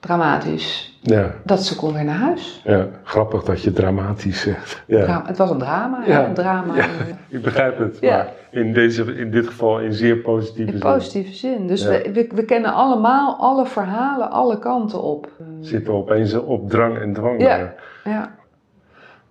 dramatisch, 0.00 0.98
Ja, 1.02 1.30
dat 1.44 1.62
ze 1.64 1.76
kon 1.76 1.92
weer 1.92 2.04
naar 2.04 2.14
huis. 2.18 2.60
ja, 2.64 2.86
grappig 3.02 3.42
dat 3.42 3.62
je 3.62 3.72
dramatisch 3.72 4.40
zegt. 4.40 4.82
Ja. 4.86 5.22
Het 5.26 5.38
was 5.38 5.50
een 5.50 5.58
drama, 5.58 6.02
Ja. 6.06 6.24
een 6.24 6.34
drama 6.34 6.74
Ik 7.28 7.42
begrijp 7.42 7.78
het, 7.78 8.00
maar 8.02 8.28
in, 8.50 8.72
deze, 8.72 9.16
in 9.16 9.30
dit 9.30 9.46
geval 9.46 9.80
in 9.80 9.92
zeer 9.92 10.16
positieve 10.16 10.72
in 10.72 10.78
zin. 10.78 10.90
positieve 10.92 11.32
zin. 11.34 11.66
Dus 11.66 11.84
we, 11.84 12.10
we, 12.12 12.28
we 12.34 12.44
kennen 12.44 12.72
allemaal 12.72 13.36
alle 13.40 13.66
verhalen, 13.66 14.30
alle 14.30 14.58
kanten 14.58 15.02
op. 15.02 15.28
Zitten 15.60 15.92
we 15.92 15.98
opeens 15.98 16.34
op 16.34 16.70
drang 16.70 16.98
en 16.98 17.12
dwang. 17.12 17.40
Ja. 17.40 17.56
daar. 17.56 17.74
Ja, 18.04 18.34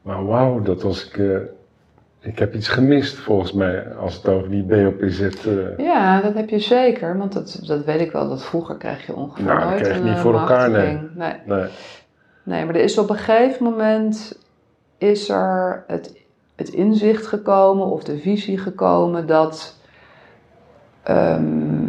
Maar 0.05 0.25
wauw, 0.25 0.61
dat 0.61 0.81
was 0.81 1.07
ik... 1.07 1.17
eh, 1.17 1.37
ik 2.19 2.39
heb 2.39 2.53
iets 2.53 2.67
gemist 2.67 3.15
volgens 3.15 3.53
mij 3.53 3.95
als 3.95 4.15
het 4.15 4.27
over 4.27 4.49
die 4.49 4.63
BOPZ... 4.63 5.21
eh, 5.21 5.77
ja 5.77 6.21
dat 6.21 6.33
heb 6.33 6.49
je 6.49 6.59
zeker, 6.59 7.17
want 7.17 7.33
dat, 7.33 7.61
dat 7.67 7.85
weet 7.85 7.99
ik 7.99 8.11
wel, 8.11 8.29
dat 8.29 8.43
vroeger 8.43 8.75
kreeg 8.75 9.05
je 9.05 9.15
ongeveer 9.15 9.45
Nou, 9.45 9.59
dat 9.59 9.81
kreeg 9.81 9.97
je 9.97 10.03
niet 10.03 10.13
eh, 10.13 10.21
voor 10.21 10.39
elkaar, 10.39 10.69
nee. 10.69 10.99
nee. 11.15 11.33
nee. 11.45 11.69
Nee, 12.43 12.65
maar 12.65 12.75
er 12.75 12.81
is 12.81 12.97
op 12.97 13.09
een 13.09 13.15
gegeven 13.15 13.63
moment 13.63 14.39
is 14.97 15.29
er 15.29 15.83
het, 15.87 16.23
het 16.55 16.69
inzicht 16.69 17.27
gekomen 17.27 17.85
of 17.85 18.03
de 18.03 18.17
visie 18.17 18.57
gekomen 18.57 19.27
dat 19.27 19.75
ehm, 21.03 21.87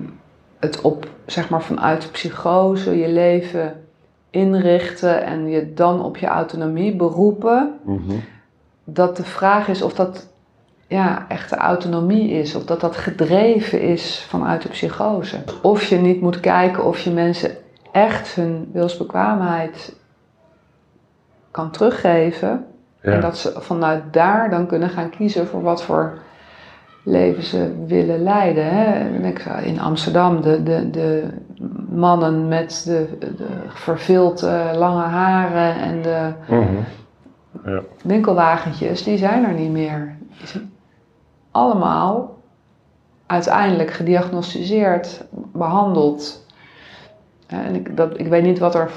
het 0.59 0.81
op, 0.81 1.07
zeg 1.27 1.49
maar, 1.49 1.63
vanuit 1.63 2.09
psychose 2.13 2.99
je 2.99 3.09
leven 3.09 3.86
inrichten 4.37 5.25
en 5.25 5.49
je 5.49 5.73
dan 5.75 6.03
op 6.05 6.17
je 6.17 6.27
autonomie 6.27 6.97
beroepen, 6.97 7.75
Mhm. 7.83 8.13
dat 8.85 9.17
de 9.17 9.25
vraag 9.25 9.69
is 9.69 9.83
of 9.83 9.95
dat 9.95 10.29
ja, 10.89 11.25
echte 11.29 11.57
autonomie 11.57 12.31
is, 12.31 12.55
of 12.55 12.65
dat 12.65 12.81
dat 12.81 12.97
gedreven 12.97 13.81
is 13.81 14.27
vanuit 14.29 14.63
de 14.63 14.69
psychose. 14.69 15.37
Of 15.63 15.85
je 15.85 15.97
niet 15.97 16.21
moet 16.21 16.41
kijken 16.41 16.85
of 16.85 16.99
je 17.01 17.11
mensen 17.11 17.51
echt 17.93 18.35
hun 18.35 18.69
wilsbekwaamheid 18.73 19.95
kan 21.51 21.71
teruggeven. 21.71 22.67
Ja. 23.03 23.13
En 23.13 23.21
dat 23.21 23.39
ze 23.39 23.53
vanuit 23.59 24.03
daar 24.13 24.51
dan 24.51 24.67
kunnen 24.67 24.89
gaan 24.89 25.11
kiezen 25.11 25.47
voor 25.47 25.63
wat 25.63 25.83
voor 25.83 26.19
leven 27.07 27.43
ze 27.43 27.85
willen 27.87 28.23
leiden. 28.23 28.65
Hè. 28.65 29.09
In 29.63 29.81
Amsterdam, 29.81 30.41
de, 30.41 30.63
de, 30.63 30.91
de 30.91 31.25
mannen 31.91 32.49
met 32.49 32.83
de, 32.85 33.09
de 33.19 33.47
verveelde 33.69 34.71
lange 34.77 35.03
haren 35.03 35.75
en 35.77 36.03
de 36.03 36.33
Mhm. 36.49 37.81
winkelwagentjes, 38.03 39.03
die 39.05 39.19
zijn 39.19 39.45
er 39.45 39.53
niet 39.55 39.71
meer. 39.71 40.17
Die 40.39 40.47
zijn 40.47 40.73
allemaal 41.51 42.39
uiteindelijk 43.27 43.91
gediagnosticeerd, 43.91 45.25
behandeld. 45.53 46.47
En 47.47 47.75
ik, 47.75 47.97
dat, 47.97 48.19
ik 48.19 48.27
weet 48.29 48.43
niet 48.43 48.59
wat 48.59 48.75
er 48.75 48.91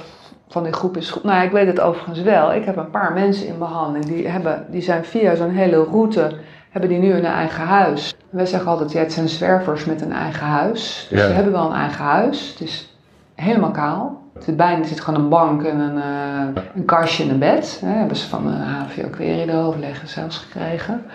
van 0.47 0.63
die 0.63 0.73
groep 0.73 0.97
is. 0.97 1.17
Nou, 1.23 1.35
ja, 1.35 1.41
ik 1.41 1.51
weet 1.51 1.67
het 1.67 1.79
overigens 1.79 2.21
wel. 2.21 2.53
Ik 2.53 2.65
heb 2.65 2.77
een 2.77 2.89
paar 2.89 3.13
mensen 3.13 3.47
in 3.47 3.57
behandeling 3.57 4.05
die, 4.05 4.27
hebben, 4.27 4.65
die 4.69 4.81
zijn 4.81 5.05
via 5.05 5.35
zo'n 5.35 5.49
hele 5.49 5.83
route, 5.83 6.31
hebben 6.69 6.89
die 6.89 6.99
nu 6.99 7.13
een 7.13 7.25
eigen 7.25 7.63
huis. 7.63 8.15
Wij 8.29 8.45
zeggen 8.45 8.71
altijd, 8.71 8.91
ja, 8.91 8.99
het 8.99 9.13
zijn 9.13 9.29
zwervers 9.29 9.85
met 9.85 10.01
een 10.01 10.11
eigen 10.13 10.45
huis. 10.47 11.07
Dus 11.09 11.19
Ja. 11.19 11.27
ze 11.27 11.33
hebben 11.33 11.53
wel 11.53 11.65
een 11.69 11.75
eigen 11.75 12.03
huis. 12.05 12.49
Het 12.49 12.67
is 12.67 12.93
helemaal 13.35 13.71
kaal. 13.71 14.21
Het 14.33 14.43
zit 14.43 14.57
bijna 14.57 14.79
er 14.79 14.85
zit 14.87 15.01
gewoon 15.01 15.21
een 15.21 15.29
bank 15.29 15.63
en 15.63 15.79
een, 15.79 15.97
eh, 15.97 16.61
een 16.75 16.85
kastje 16.85 17.23
en 17.23 17.29
een 17.29 17.39
bed. 17.39 17.81
Hè, 17.85 17.91
hebben 17.91 18.17
ze 18.17 18.27
van 18.27 18.43
de 18.47 18.53
HVO 18.53 19.09
Query 19.09 19.45
de 19.45 19.57
overleggen 19.57 20.07
zelfs 20.07 20.37
gekregen. 20.37 21.05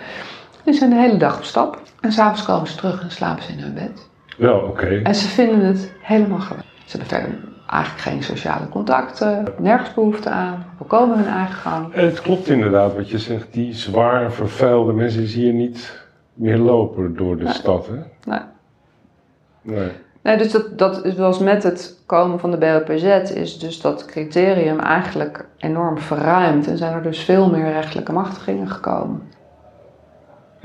Die 0.63 0.73
zijn 0.73 0.89
de 0.89 0.95
hele 0.95 1.17
dag 1.17 1.37
op 1.37 1.43
stap. 1.43 1.81
En 2.01 2.11
s'avonds 2.11 2.43
komen 2.45 2.67
ze 2.67 2.75
terug 2.75 3.01
en 3.01 3.11
slapen 3.11 3.43
ze 3.43 3.51
in 3.51 3.59
hun 3.59 3.73
bed. 3.73 4.07
Wel, 4.37 4.59
oké. 4.59 4.85
En 5.03 5.15
ze 5.15 5.27
vinden 5.27 5.65
het 5.65 5.91
helemaal 6.01 6.39
geweldig. 6.39 6.65
Ze 6.85 6.97
hebben 6.97 7.17
verder 7.17 7.39
eigenlijk 7.69 8.01
geen 8.01 8.23
sociale 8.23 8.69
contacten, 8.69 9.45
nergens 9.57 9.93
behoefte 9.93 10.29
aan, 10.29 10.65
volkomen 10.77 11.17
hun 11.17 11.33
eigen 11.33 11.55
gang. 11.55 11.93
En 11.93 12.05
het 12.05 12.21
klopt 12.21 12.47
inderdaad 12.47 12.95
wat 12.95 13.09
je 13.09 13.19
zegt. 13.19 13.53
Die 13.53 13.73
zwaar 13.73 14.31
vervuilde 14.31 14.93
mensen 14.93 15.27
zie 15.27 15.45
je 15.45 15.53
niet 15.53 16.03
meer 16.33 16.57
lopen 16.57 17.15
door 17.15 17.37
de 17.37 17.43
Nee. 17.43 17.53
stad, 17.53 17.87
hè? 17.87 17.93
Nee. 18.31 18.39
Nee. 19.61 19.91
Nee, 20.21 20.37
dus 20.37 20.51
dat, 20.51 20.77
dat 20.77 21.05
is 21.05 21.15
was 21.15 21.39
met 21.39 21.63
het 21.63 21.99
komen 22.05 22.39
van 22.39 22.51
de 22.51 22.57
BOPZ 22.57 23.03
is 23.31 23.59
dus 23.59 23.81
dat 23.81 24.05
criterium 24.05 24.79
eigenlijk 24.79 25.45
enorm 25.57 25.97
verruimd 25.97 26.67
en 26.67 26.77
zijn 26.77 26.93
er 26.93 27.03
dus 27.03 27.19
veel 27.19 27.49
meer 27.49 27.71
rechtelijke 27.71 28.11
machtigingen 28.11 28.69
gekomen. 28.69 29.21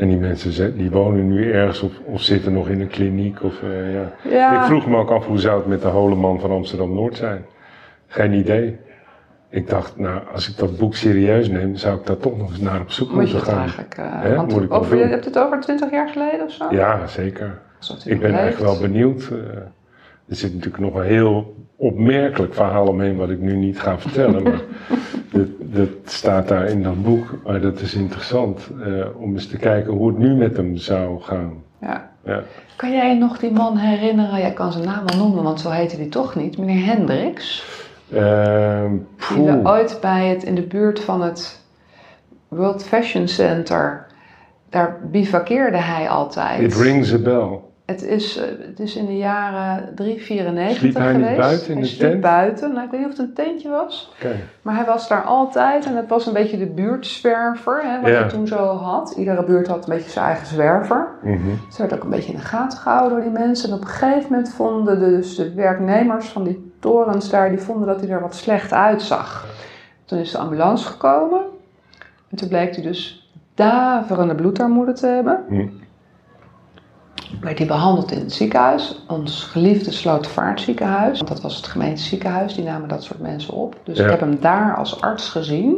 En 0.00 0.08
die 0.08 0.18
mensen 0.18 0.76
die 0.76 0.90
wonen 0.90 1.28
nu 1.28 1.52
ergens 1.52 1.80
of, 1.80 1.92
of 2.04 2.22
zitten 2.22 2.52
nog 2.52 2.68
in 2.68 2.80
een 2.80 2.88
kliniek. 2.88 3.42
Of, 3.42 3.62
eh, 3.62 3.92
ja. 3.94 4.12
Ja, 4.30 4.60
Ik 4.60 4.66
vroeg 4.66 4.86
me 4.86 4.96
ook 4.96 5.10
af 5.10 5.26
hoe 5.26 5.38
zou 5.38 5.58
het 5.58 5.66
met 5.66 5.82
de 5.82 5.88
Holeman 5.88 6.40
van 6.40 6.50
Amsterdam-Noord 6.50 7.16
zijn. 7.16 7.44
Geen 8.06 8.32
idee. 8.32 8.76
Ik 9.50 9.68
dacht, 9.68 9.98
nou, 9.98 10.20
als 10.34 10.48
ik 10.48 10.56
dat 10.58 10.78
boek 10.78 10.94
serieus 10.94 11.48
neem, 11.48 11.76
zou 11.76 11.98
ik 11.98 12.06
daar 12.06 12.16
toch 12.16 12.36
nog 12.38 12.50
eens 12.50 12.60
naar 12.60 12.80
op 12.80 12.90
zoek 12.90 13.12
moet 13.12 13.28
je 13.28 13.34
moeten 13.34 13.38
het 13.38 13.48
gaan. 13.48 13.60
eigenlijk. 13.60 14.36
want 14.36 14.52
moet 14.52 14.62
ik 14.62 14.68
wel 14.68 14.78
over, 14.78 14.96
je 14.96 15.04
hebt 15.04 15.24
het 15.24 15.38
over 15.38 15.60
20 15.60 15.90
jaar 15.90 16.08
geleden 16.08 16.46
of 16.46 16.52
zo? 16.52 16.66
Ja, 16.70 17.06
zeker. 17.06 17.58
Ik 18.04 18.20
ben 18.20 18.34
echt 18.34 18.60
wel 18.60 18.78
benieuwd. 18.80 19.28
eh, 19.32 19.38
er 20.28 20.36
zit 20.36 20.54
natuurlijk 20.54 20.82
nog 20.82 20.94
een 20.94 21.02
heel 21.06 21.54
opmerkelijk 21.80 22.54
verhaal 22.54 22.86
omheen 22.86 23.16
wat 23.16 23.30
ik 23.30 23.40
nu 23.40 23.56
niet 23.56 23.80
ga 23.80 23.98
vertellen. 23.98 24.42
maar 24.42 24.60
dat, 25.32 25.46
dat 25.58 25.88
staat 26.04 26.48
daar 26.48 26.64
in 26.64 26.82
dat 26.82 27.02
boek. 27.02 27.34
Maar 27.44 27.60
dat 27.60 27.80
is 27.80 27.94
interessant 27.94 28.68
eh, 28.84 29.06
om 29.16 29.32
eens 29.32 29.46
te 29.46 29.56
kijken 29.56 29.92
hoe 29.92 30.08
het 30.08 30.18
nu 30.18 30.34
met 30.34 30.56
hem 30.56 30.76
zou 30.76 31.20
gaan. 31.20 31.52
Ja. 31.80 32.10
Ja. 32.24 32.42
Kan 32.76 32.92
jij 32.92 33.14
nog 33.18 33.38
die 33.38 33.50
man 33.52 33.76
herinneren? 33.76 34.40
Jij 34.40 34.52
kan 34.52 34.72
zijn 34.72 34.84
naam 34.84 35.06
wel 35.06 35.18
noemen, 35.18 35.42
want 35.42 35.60
zo 35.60 35.70
heette 35.70 35.96
hij 35.96 36.06
toch 36.06 36.34
niet. 36.34 36.58
Meneer 36.58 36.84
Hendricks. 36.84 37.64
Ehm, 38.12 38.92
Die 39.34 39.44
we 39.44 39.60
ooit 39.64 39.98
bij 40.00 40.26
het, 40.26 40.42
in 40.42 40.54
de 40.54 40.62
buurt 40.62 41.00
van 41.00 41.22
het 41.22 41.60
World 42.48 42.84
Fashion 42.84 43.28
Center, 43.28 44.06
daar 44.68 44.98
bivakkeerde 45.10 45.76
hij 45.76 46.08
altijd. 46.08 46.60
It 46.60 46.74
rings 46.74 47.14
a 47.14 47.18
bell. 47.18 47.58
Het 47.90 48.02
is, 48.02 48.36
eh, 48.36 48.44
het 48.66 48.80
is 48.80 48.96
in 48.96 49.06
de 49.06 49.16
jaren 49.16 49.94
394 49.94 50.76
Sliep 50.78 50.94
hij 50.94 51.12
niet 51.12 51.20
geweest. 51.22 51.38
buiten 51.40 51.66
in 51.68 51.72
hij 51.72 51.82
de 51.82 51.88
sliep 51.88 52.10
tent? 52.10 52.20
buiten. 52.20 52.72
Nou, 52.72 52.84
ik 52.84 52.90
weet 52.90 53.00
niet 53.00 53.10
of 53.10 53.16
het 53.16 53.26
een 53.28 53.34
tentje 53.34 53.68
was. 53.68 54.12
Maar 54.62 54.74
hij 54.74 54.84
was 54.84 55.08
daar 55.08 55.22
altijd 55.22 55.84
en 55.86 55.96
het 55.96 56.08
was 56.08 56.26
een 56.26 56.32
beetje 56.32 56.58
de 56.58 56.66
buurtzwerver, 56.66 57.82
hè, 57.84 58.00
wat 58.00 58.10
Ja. 58.10 58.18
hij 58.20 58.28
toen 58.28 58.46
zo 58.46 58.66
had. 58.76 59.14
Iedere 59.16 59.44
buurt 59.44 59.66
had 59.66 59.88
een 59.88 59.94
beetje 59.94 60.10
zijn 60.10 60.24
eigen 60.26 60.46
zwerver. 60.46 61.08
Mhm. 61.22 61.38
Ze 61.70 61.78
werd 61.82 61.94
ook 61.94 62.02
een 62.02 62.10
beetje 62.10 62.32
in 62.32 62.38
de 62.38 62.44
gaten 62.44 62.78
gehouden 62.78 63.10
door 63.10 63.20
die 63.30 63.38
mensen. 63.46 63.68
En 63.68 63.74
op 63.74 63.80
een 63.80 63.86
gegeven 63.88 64.30
moment 64.30 64.50
vonden 64.52 64.98
de, 65.00 65.10
dus 65.10 65.36
de 65.36 65.54
werknemers 65.54 66.28
van 66.28 66.44
die 66.44 66.72
torens 66.80 67.30
daar, 67.30 67.48
die 67.48 67.58
vonden 67.58 67.86
dat 67.86 68.00
hij 68.00 68.10
er 68.10 68.20
wat 68.20 68.34
slecht 68.34 68.72
uitzag. 68.72 69.46
Toen 70.04 70.18
is 70.18 70.30
de 70.30 70.38
ambulance 70.38 70.86
gekomen. 70.86 71.40
En 72.30 72.36
toen 72.36 72.48
bleek 72.48 72.74
hij 72.74 72.82
dus 72.84 73.30
daverende 73.54 74.34
bloedarmoede 74.34 74.92
te 74.92 75.06
hebben. 75.06 75.44
Hm. 75.48 75.66
Werd 77.40 77.58
hij 77.58 77.66
behandeld 77.66 78.10
in 78.10 78.18
het 78.18 78.32
ziekenhuis, 78.32 79.00
ons 79.08 79.42
geliefde 79.44 79.90
Slotervaartziekenhuis. 79.92 81.16
Want 81.16 81.28
dat 81.28 81.40
was 81.40 81.56
het 81.56 81.66
gemeenteziekenhuis, 81.66 82.54
die 82.54 82.64
namen 82.64 82.88
dat 82.88 83.02
soort 83.04 83.20
mensen 83.20 83.54
op. 83.54 83.76
Dus 83.84 83.98
Ja. 83.98 84.04
ik 84.04 84.10
heb 84.10 84.20
hem 84.20 84.40
daar 84.40 84.76
als 84.76 85.00
arts 85.00 85.28
gezien. 85.28 85.76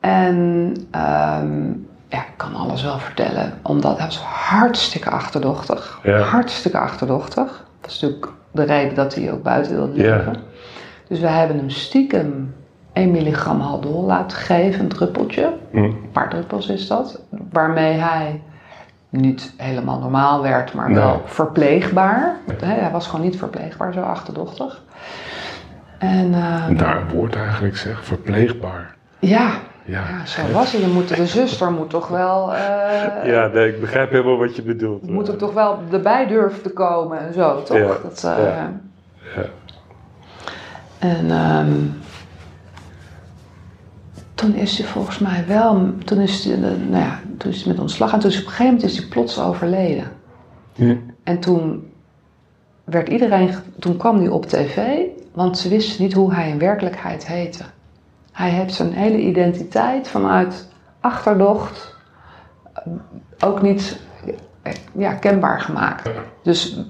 En 0.00 0.72
ehm, 0.90 1.66
ja, 2.08 2.18
ik 2.18 2.32
kan 2.36 2.54
alles 2.54 2.82
wel 2.82 2.98
vertellen, 2.98 3.52
omdat 3.62 3.96
hij 3.98 4.06
was 4.06 4.18
hartstikke 4.20 5.10
achterdochtig. 5.10 6.00
Ja. 6.02 6.18
Hartstikke 6.18 6.78
achterdochtig. 6.78 7.64
Dat 7.80 7.90
is 7.90 8.00
natuurlijk 8.00 8.32
de 8.50 8.62
reden 8.62 8.94
dat 8.94 9.14
hij 9.14 9.32
ook 9.32 9.42
buiten 9.42 9.74
wilde 9.74 10.02
Ja. 10.02 10.16
leven. 10.16 10.36
Dus 11.08 11.20
we 11.20 11.26
hebben 11.28 11.56
hem 11.56 11.70
stiekem 11.70 12.54
1 12.92 13.10
milligram 13.10 13.60
haldol 13.60 14.02
laten 14.04 14.36
geven, 14.38 14.80
een 14.80 14.88
druppeltje. 14.88 15.52
Hm. 15.70 15.76
Een 15.76 16.10
paar 16.12 16.28
druppels 16.30 16.68
is 16.68 16.86
dat. 16.86 17.20
Waarmee 17.50 17.92
hij 17.92 18.42
niet 19.16 19.52
helemaal 19.56 19.98
normaal 19.98 20.42
werd, 20.42 20.72
maar 20.74 20.86
Nee. 20.90 20.94
wel 20.98 21.22
verpleegbaar. 21.24 22.36
Hè, 22.60 22.66
Hij 22.66 22.90
was 22.90 23.06
gewoon 23.06 23.24
niet 23.24 23.38
verpleegbaar, 23.38 23.92
zo 23.92 24.00
achterdochtig. 24.00 24.82
En 25.98 26.34
ehm, 26.34 26.76
Daar 26.76 26.96
een 26.96 27.08
woord 27.08 27.36
eigenlijk 27.36 27.76
zeg, 27.76 28.04
verpleegbaar. 28.04 28.94
ja, 29.18 29.50
Ja, 29.86 30.02
ja, 30.08 30.26
zo 30.26 30.42
was 30.52 30.72
hij. 30.72 30.80
Je 30.80 30.86
moet, 30.86 31.16
de 31.16 31.26
zuster 31.26 31.70
moet 31.72 31.90
toch 31.90 32.08
wel, 32.08 32.54
eh, 32.54 32.60
ja 33.32 33.46
nee, 33.46 33.68
ik 33.74 33.80
begrijp 33.80 34.10
helemaal 34.10 34.38
wat 34.38 34.56
je 34.56 34.62
bedoelt. 34.62 35.10
moet 35.10 35.28
er 35.28 35.36
toch 35.36 35.52
wel 35.52 35.78
erbij 35.92 36.26
durven 36.26 36.62
te 36.62 36.70
komen 36.70 37.18
en 37.18 37.32
zo, 37.34 37.62
toch? 37.62 37.76
Ja, 37.76 37.86
Dat, 38.02 38.24
eh, 38.24 38.44
ja, 38.44 38.70
ja. 39.36 39.42
En 40.98 41.30
ehm, 41.30 41.72
toen 44.44 44.54
is 44.54 44.78
hij 44.78 44.86
volgens 44.86 45.18
mij 45.18 45.44
wel, 45.46 45.92
toen 46.04 46.20
is 46.20 46.48
eh, 46.48 46.58
nou 46.58 47.04
ja, 47.04 47.20
toen 47.38 47.50
is 47.50 47.64
met 47.64 47.78
ontslag 47.78 48.12
en 48.12 48.18
toen 48.18 48.30
is 48.30 48.38
op 48.40 48.44
een 48.44 48.50
gegeven 48.50 48.72
moment 48.74 48.90
is 48.90 48.98
hij 48.98 49.06
plots 49.06 49.40
overleden. 49.40 50.04
En 51.22 51.40
toen 51.40 51.92
werd 52.84 53.08
iedereen, 53.08 53.54
toen 53.78 53.96
kwam 53.96 54.18
hij 54.18 54.28
op 54.28 54.46
tv, 54.46 55.00
want 55.32 55.58
ze 55.58 55.68
wisten 55.68 56.02
niet 56.02 56.12
hoe 56.12 56.34
hij 56.34 56.48
in 56.48 56.58
werkelijkheid 56.58 57.26
heette. 57.26 57.64
Hij 58.32 58.50
heeft 58.50 58.74
zijn 58.74 58.92
hele 58.92 59.18
identiteit 59.18 60.08
vanuit 60.08 60.68
achterdocht 61.00 61.94
eh, 62.72 62.92
ook 63.38 63.62
niet 63.62 64.00
eh, 64.62 64.72
ja, 64.92 65.14
kenbaar 65.14 65.60
gemaakt. 65.60 66.10
Dus 66.42 66.80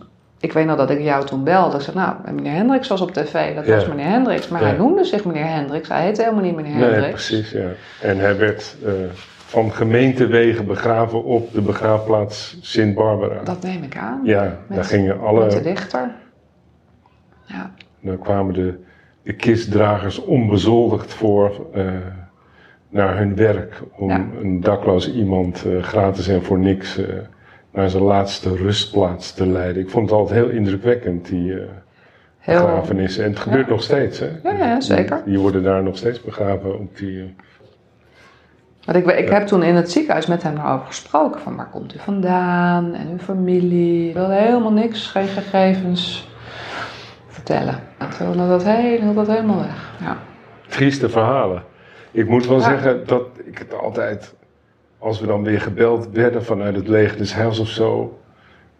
ik 0.44 0.52
weet 0.52 0.66
nog 0.66 0.76
dat 0.76 0.90
ik 0.90 1.00
jou 1.00 1.24
toen 1.26 1.44
belde. 1.44 1.76
Ik 1.76 1.82
zei, 1.82 1.96
nou, 1.96 2.16
meneer 2.34 2.52
Hendricks 2.52 2.88
was 2.88 3.00
op 3.00 3.10
tv. 3.10 3.54
Dat 3.54 3.66
Ja. 3.66 3.74
was 3.74 3.86
meneer 3.88 4.06
Hendricks. 4.06 4.48
Maar 4.48 4.60
Ja. 4.60 4.66
hij 4.66 4.76
noemde 4.76 5.04
zich 5.04 5.24
meneer 5.24 5.46
Hendricks. 5.46 5.88
Hij 5.88 6.02
heette 6.04 6.22
helemaal 6.22 6.42
niet 6.44 6.54
meneer 6.54 6.74
Nee, 6.74 6.82
Hendricks. 6.90 7.26
precies, 7.28 7.50
ja. 7.50 7.68
En 8.02 8.18
hij 8.18 8.38
werd 8.38 8.76
eh, 8.84 8.92
van 9.36 9.72
gemeentewegen 9.72 10.66
begraven 10.66 11.24
op 11.24 11.52
de 11.52 11.60
begraafplaats 11.60 12.58
Sint-Barbara. 12.60 13.42
Dat 13.42 13.62
neem 13.62 13.82
ik 13.82 13.96
aan. 13.96 14.20
Ja, 14.24 14.42
Met- 14.42 14.76
daar 14.76 14.84
gingen 14.84 15.06
Met 15.08 15.18
de 15.20 15.22
alle... 15.26 15.60
dichter. 15.60 16.10
Ja. 17.44 17.70
Dan 18.00 18.18
kwamen 18.18 18.54
de, 18.54 18.74
de 19.22 19.32
kistdragers 19.32 20.18
onbezoldigd 20.24 21.12
voor 21.14 21.66
eh, 21.74 21.84
naar 22.88 23.16
hun 23.16 23.36
werk. 23.36 23.82
Om 23.96 24.08
Ja. 24.10 24.24
een 24.42 24.60
dakloos 24.60 25.12
iemand 25.12 25.64
eh, 25.64 25.82
gratis 25.82 26.28
en 26.28 26.42
voor 26.42 26.58
niks 26.58 27.00
naar 27.74 27.90
zijn 27.90 28.02
laatste 28.02 28.56
rustplaats 28.56 29.32
te 29.32 29.46
leiden. 29.46 29.82
Ik 29.82 29.90
vond 29.90 30.10
het 30.10 30.18
altijd 30.18 30.38
heel 30.40 30.48
indrukwekkend, 30.48 31.26
die 31.28 31.52
eh 31.54 31.66
Heel, 32.38 32.60
begrafenissen. 32.60 33.24
En 33.24 33.30
het 33.30 33.38
gebeurt 33.38 33.66
Ja. 33.66 33.72
nog 33.72 33.82
steeds, 33.82 34.18
hè? 34.18 34.28
Ja, 34.42 34.52
ja, 34.52 34.80
zeker. 34.80 35.16
Die, 35.16 35.32
die 35.32 35.38
worden 35.42 35.62
daar 35.62 35.82
nog 35.82 35.96
steeds 35.96 36.20
begraven 36.22 36.78
op 36.78 36.96
die... 36.96 37.34
Want 38.84 38.98
ik, 38.98 39.06
ik 39.18 39.28
heb 39.28 39.46
toen 39.46 39.62
in 39.62 39.74
het 39.74 39.90
ziekenhuis 39.90 40.26
met 40.26 40.42
hem 40.42 40.54
daarover 40.54 40.86
gesproken. 40.86 41.40
Van 41.40 41.56
waar 41.56 41.70
komt 41.70 41.94
u 41.94 41.98
vandaan 41.98 42.94
en 42.94 43.08
uw 43.10 43.18
familie. 43.18 44.08
Ik 44.08 44.14
wilde 44.14 44.34
helemaal 44.34 44.72
niks, 44.72 45.06
geen 45.06 45.26
gegevens 45.26 46.28
vertellen. 47.28 47.78
En 47.98 48.10
toen 48.10 48.26
wilde 48.32 48.48
dat, 48.48 48.64
heel, 48.64 49.14
dat 49.14 49.26
helemaal 49.26 49.58
weg. 49.58 49.92
Ja. 50.00 50.16
trieste 50.68 51.08
verhalen. 51.08 51.62
Ik 52.10 52.28
moet 52.28 52.46
wel 52.46 52.58
Ja. 52.58 52.64
zeggen 52.64 53.06
dat 53.06 53.26
ik 53.44 53.58
het 53.58 53.74
altijd, 53.74 54.34
als 55.04 55.20
we 55.20 55.26
dan 55.26 55.42
weer 55.42 55.60
gebeld 55.60 56.08
werden 56.12 56.44
vanuit 56.44 56.76
het 56.76 56.88
leger 56.88 57.16
des 57.16 57.34
Heils 57.34 57.58
of 57.58 57.68
zo, 57.68 58.18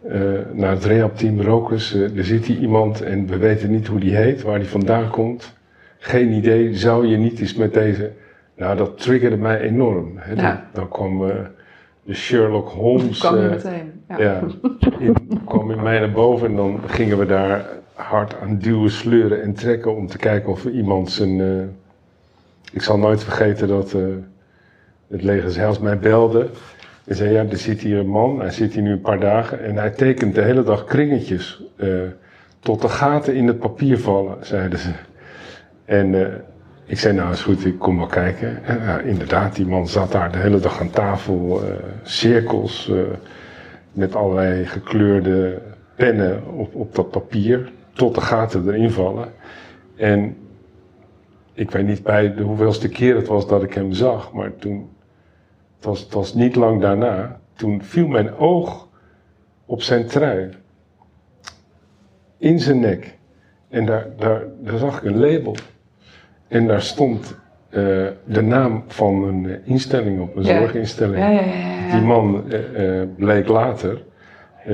eh, 0.03 0.21
naar 0.53 0.71
het 0.71 0.85
rehabteam 0.85 1.41
Rokers, 1.41 1.95
eh, 1.95 2.17
er 2.17 2.25
zit 2.25 2.45
hier 2.45 2.59
iemand 2.59 3.03
en 3.03 3.27
we 3.27 3.37
weten 3.37 3.71
niet 3.71 3.87
hoe 3.87 4.01
die 4.01 4.17
heet, 4.17 4.43
waar 4.43 4.59
die 4.59 4.69
vandaan 4.69 5.11
komt. 5.11 5.55
Geen 5.99 6.33
idee, 6.33 6.75
zou 6.75 7.07
je 7.07 7.17
niet 7.17 7.41
eens 7.41 7.55
met 7.55 7.75
deze... 7.75 8.13
Nou, 8.57 8.77
dat 8.77 8.99
triggerde 8.99 9.37
mij 9.37 9.61
enorm. 9.61 10.13
Hè. 10.17 10.33
Ja. 10.33 10.43
Dan, 10.43 10.59
dan 10.73 10.89
kwam 10.89 11.31
eh, 11.31 11.37
de 12.03 12.15
Sherlock 12.15 12.69
Holmes... 12.69 13.19
kwam 13.19 13.37
je 13.37 13.43
eh, 13.43 13.51
meteen. 13.51 13.93
Ja. 14.09 14.19
ja, 14.19 14.41
in, 14.99 15.15
kwam 15.45 15.71
in 15.71 15.83
mij 15.83 15.99
naar 15.99 16.13
boven 16.13 16.47
en 16.47 16.57
dan 16.57 16.81
gingen 16.87 17.19
we 17.19 17.27
daar 17.27 17.67
hard 17.95 18.41
aan 18.41 18.59
duwen, 18.59 18.91
sleuren 18.91 19.43
en 19.43 19.55
trekken 19.55 19.97
om 19.97 20.07
te 20.07 20.19
kijken 20.19 20.51
of 20.51 20.63
we 20.63 20.71
iemand 20.71 21.11
zijn... 21.11 21.41
eh, 21.41 21.65
ik 22.73 22.83
zal 22.83 22.99
nooit 22.99 23.25
vergeten 23.25 23.69
dat 23.69 23.93
eh, 23.93 24.03
het 25.15 25.23
leger 25.23 25.51
zelfs 25.51 25.79
mij 25.79 25.99
belde 25.99 26.49
en 27.05 27.17
zei, 27.17 27.33
ja, 27.33 27.45
er 27.51 27.57
zit 27.57 27.81
hier 27.81 27.99
een 27.99 28.07
man, 28.07 28.41
hij 28.41 28.51
zit 28.51 28.73
hier 28.73 28.83
nu 28.83 28.93
een 28.93 29.01
paar 29.01 29.21
dagen 29.21 29.65
en 29.65 29.77
hij 29.77 29.91
tekent 29.91 30.35
de 30.35 30.43
hele 30.43 30.63
dag 30.63 30.85
kringetjes 30.85 31.63
eh, 31.77 31.89
tot 32.61 32.83
de 32.83 32.89
gaten 32.89 33.35
in 33.35 33.47
het 33.47 33.59
papier 33.59 33.99
vallen, 33.99 34.37
zeiden 34.41 34.79
ze. 34.79 34.91
En 35.85 36.15
eh, 36.15 36.33
ik 36.87 36.99
zei, 36.99 37.15
nou 37.15 37.33
is 37.33 37.43
goed, 37.43 37.65
ik 37.65 37.79
kom 37.79 37.97
wel 37.97 38.07
kijken. 38.07 38.65
En 38.65 39.05
inderdaad, 39.05 39.57
die 39.57 39.67
man 39.67 39.89
zat 39.89 40.13
daar 40.13 40.33
de 40.33 40.39
hele 40.39 40.61
dag 40.61 40.81
aan 40.81 40.91
tafel, 40.91 41.63
eh, 41.63 41.71
cirkels 42.03 42.93
met 43.93 44.15
allerlei 44.15 44.67
gekleurde 44.67 45.63
pennen 45.97 46.43
op, 46.47 46.75
op 46.75 46.95
dat 46.95 47.11
papier, 47.11 47.73
tot 47.93 48.15
de 48.15 48.21
gaten 48.21 48.69
erin 48.69 48.91
vallen. 48.91 49.29
En 49.97 50.37
ik 51.53 51.71
weet 51.71 51.87
niet 51.87 52.03
bij 52.03 52.35
de 52.35 52.43
hoeveelste 52.43 52.89
keer 52.89 53.17
het 53.17 53.27
was 53.27 53.49
dat 53.49 53.63
ik 53.63 53.75
hem 53.75 53.93
zag, 53.93 54.33
maar 54.33 54.57
toen, 54.57 54.89
het 55.85 55.93
was, 55.93 56.01
het 56.05 56.15
was 56.15 56.35
niet 56.35 56.57
lang 56.57 56.81
daarna, 56.81 57.41
toen 57.55 57.83
viel 57.83 58.07
mijn 58.07 58.37
oog 58.37 58.89
op 59.67 59.83
zijn 59.83 60.07
trui. 60.07 60.51
In 62.39 62.61
zijn 62.61 62.81
nek. 62.81 63.19
En 63.69 63.87
daar, 63.87 64.07
daar, 64.17 64.43
daar 64.61 64.79
zag 64.79 64.97
ik 64.99 65.05
een 65.05 65.19
label. 65.19 65.57
En 66.49 66.67
daar 66.67 66.83
stond 66.83 67.37
eh, 67.71 67.81
de 68.25 68.43
naam 68.43 68.85
van 68.87 69.25
een 69.25 69.49
eh, 69.51 69.57
instelling 69.65 70.21
op, 70.21 70.37
een 70.37 70.45
Ja. 70.45 70.59
zorginstelling. 70.59 71.19
Ja, 71.19 71.29
ja. 71.29 71.43
Die 71.93 72.01
man 72.07 72.51
eh, 72.51 73.03
bleek 73.17 73.49
later, 73.49 74.03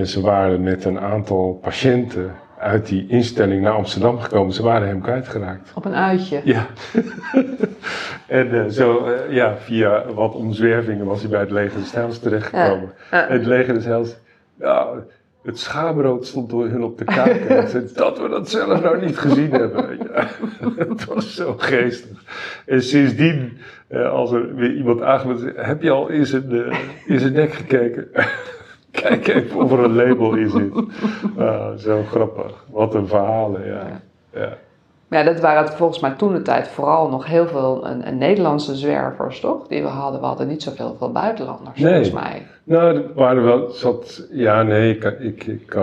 ze 0.05 0.21
waren 0.21 0.63
met 0.63 0.85
een 0.85 1.01
aantal 1.01 1.59
patiënten 1.63 2.33
uit 2.59 2.87
die 2.87 3.07
instelling 3.09 3.63
naar 3.63 3.73
Amsterdam 3.73 4.19
gekomen. 4.19 4.53
Ze 4.53 4.63
waren 4.63 4.89
hem 4.89 5.01
kwijtgeraakt. 5.01 5.73
Op 5.75 5.85
een 5.85 5.95
uitje. 5.95 6.41
Ja. 6.45 6.67
en 8.31 8.65
eh, 8.65 8.67
zo, 8.69 9.05
eh, 9.05 9.33
ja, 9.33 9.57
via 9.57 10.05
wat 10.15 10.35
omzwervingen 10.35 11.07
was 11.07 11.21
hij 11.21 11.31
bij 11.31 11.41
het 11.41 11.51
leger 11.51 11.81
des 11.81 11.93
Heils 11.93 12.19
terechtgekomen. 12.19 12.93
Ja. 13.11 13.29
En 13.29 13.39
het 13.39 13.47
leger 13.47 13.75
des 13.75 13.85
Heils, 13.85 14.17
ja, 14.59 14.89
het 15.43 15.59
schaamrood 15.59 16.27
stond 16.27 16.51
door 16.51 16.69
hun 16.69 16.83
op 16.83 16.99
de 16.99 17.05
kaart. 17.05 17.95
Dat 17.95 18.19
we 18.19 18.29
dat 18.29 18.51
zelf 18.51 18.83
nou 18.83 19.05
niet 19.05 19.19
gezien 19.19 19.51
hebben. 19.51 19.89
je. 19.99 20.27
het 20.89 21.05
was 21.05 21.35
zo 21.35 21.55
geestig. 21.57 22.25
En 22.67 22.83
sindsdien, 22.83 23.59
eh, 23.87 24.11
als 24.11 24.33
er 24.33 24.55
weer 24.55 24.75
iemand 24.75 25.03
aangeeft, 25.03 25.45
heb 25.57 25.83
je 25.83 25.91
al 25.91 26.09
in 26.09 26.27
zijn, 26.27 26.73
in 27.07 27.19
zijn 27.19 27.33
nek 27.33 27.53
gekeken? 27.53 28.09
Kijk 28.91 29.29
even 29.29 29.57
of 29.57 29.73
er 29.73 29.79
een 29.79 29.95
label 29.95 30.35
in 30.35 30.51
zit. 30.51 30.73
Ah, 31.37 31.77
zo 31.77 32.03
grappig. 32.03 32.65
Wat 32.71 32.95
een 32.95 33.07
verhalen, 33.07 33.67
ja. 33.67 34.01
ja. 34.33 34.57
Ja, 35.11 35.23
dat 35.23 35.41
waren 35.41 35.69
volgens 35.69 36.01
mij 36.01 36.11
toen 36.11 36.33
de 36.33 36.43
tijd 36.43 36.69
vooral 36.69 37.09
nog 37.09 37.27
heel 37.27 37.47
veel 37.47 37.87
een, 37.87 38.07
een 38.09 38.19
Nederlandse 38.19 38.75
zwervers, 38.75 39.41
toch? 39.41 39.67
Die 39.69 39.83
we 39.83 39.89
hadden. 39.89 40.21
We 40.21 40.27
hadden 40.27 40.49
niet 40.49 40.63
zoveel 40.63 40.95
veel 40.99 41.13
buitenlanders, 41.13 41.79
Nee. 41.81 41.93
volgens 41.95 42.23
mij. 42.25 42.47
Nou, 42.65 42.95
er 42.97 43.05
waren 43.15 43.45
wel 43.45 43.71
zat, 43.71 44.27
ja, 44.31 44.63
nee, 44.63 44.95
ik, 44.97 45.05
ik, 45.05 45.45
ik, 45.47 45.75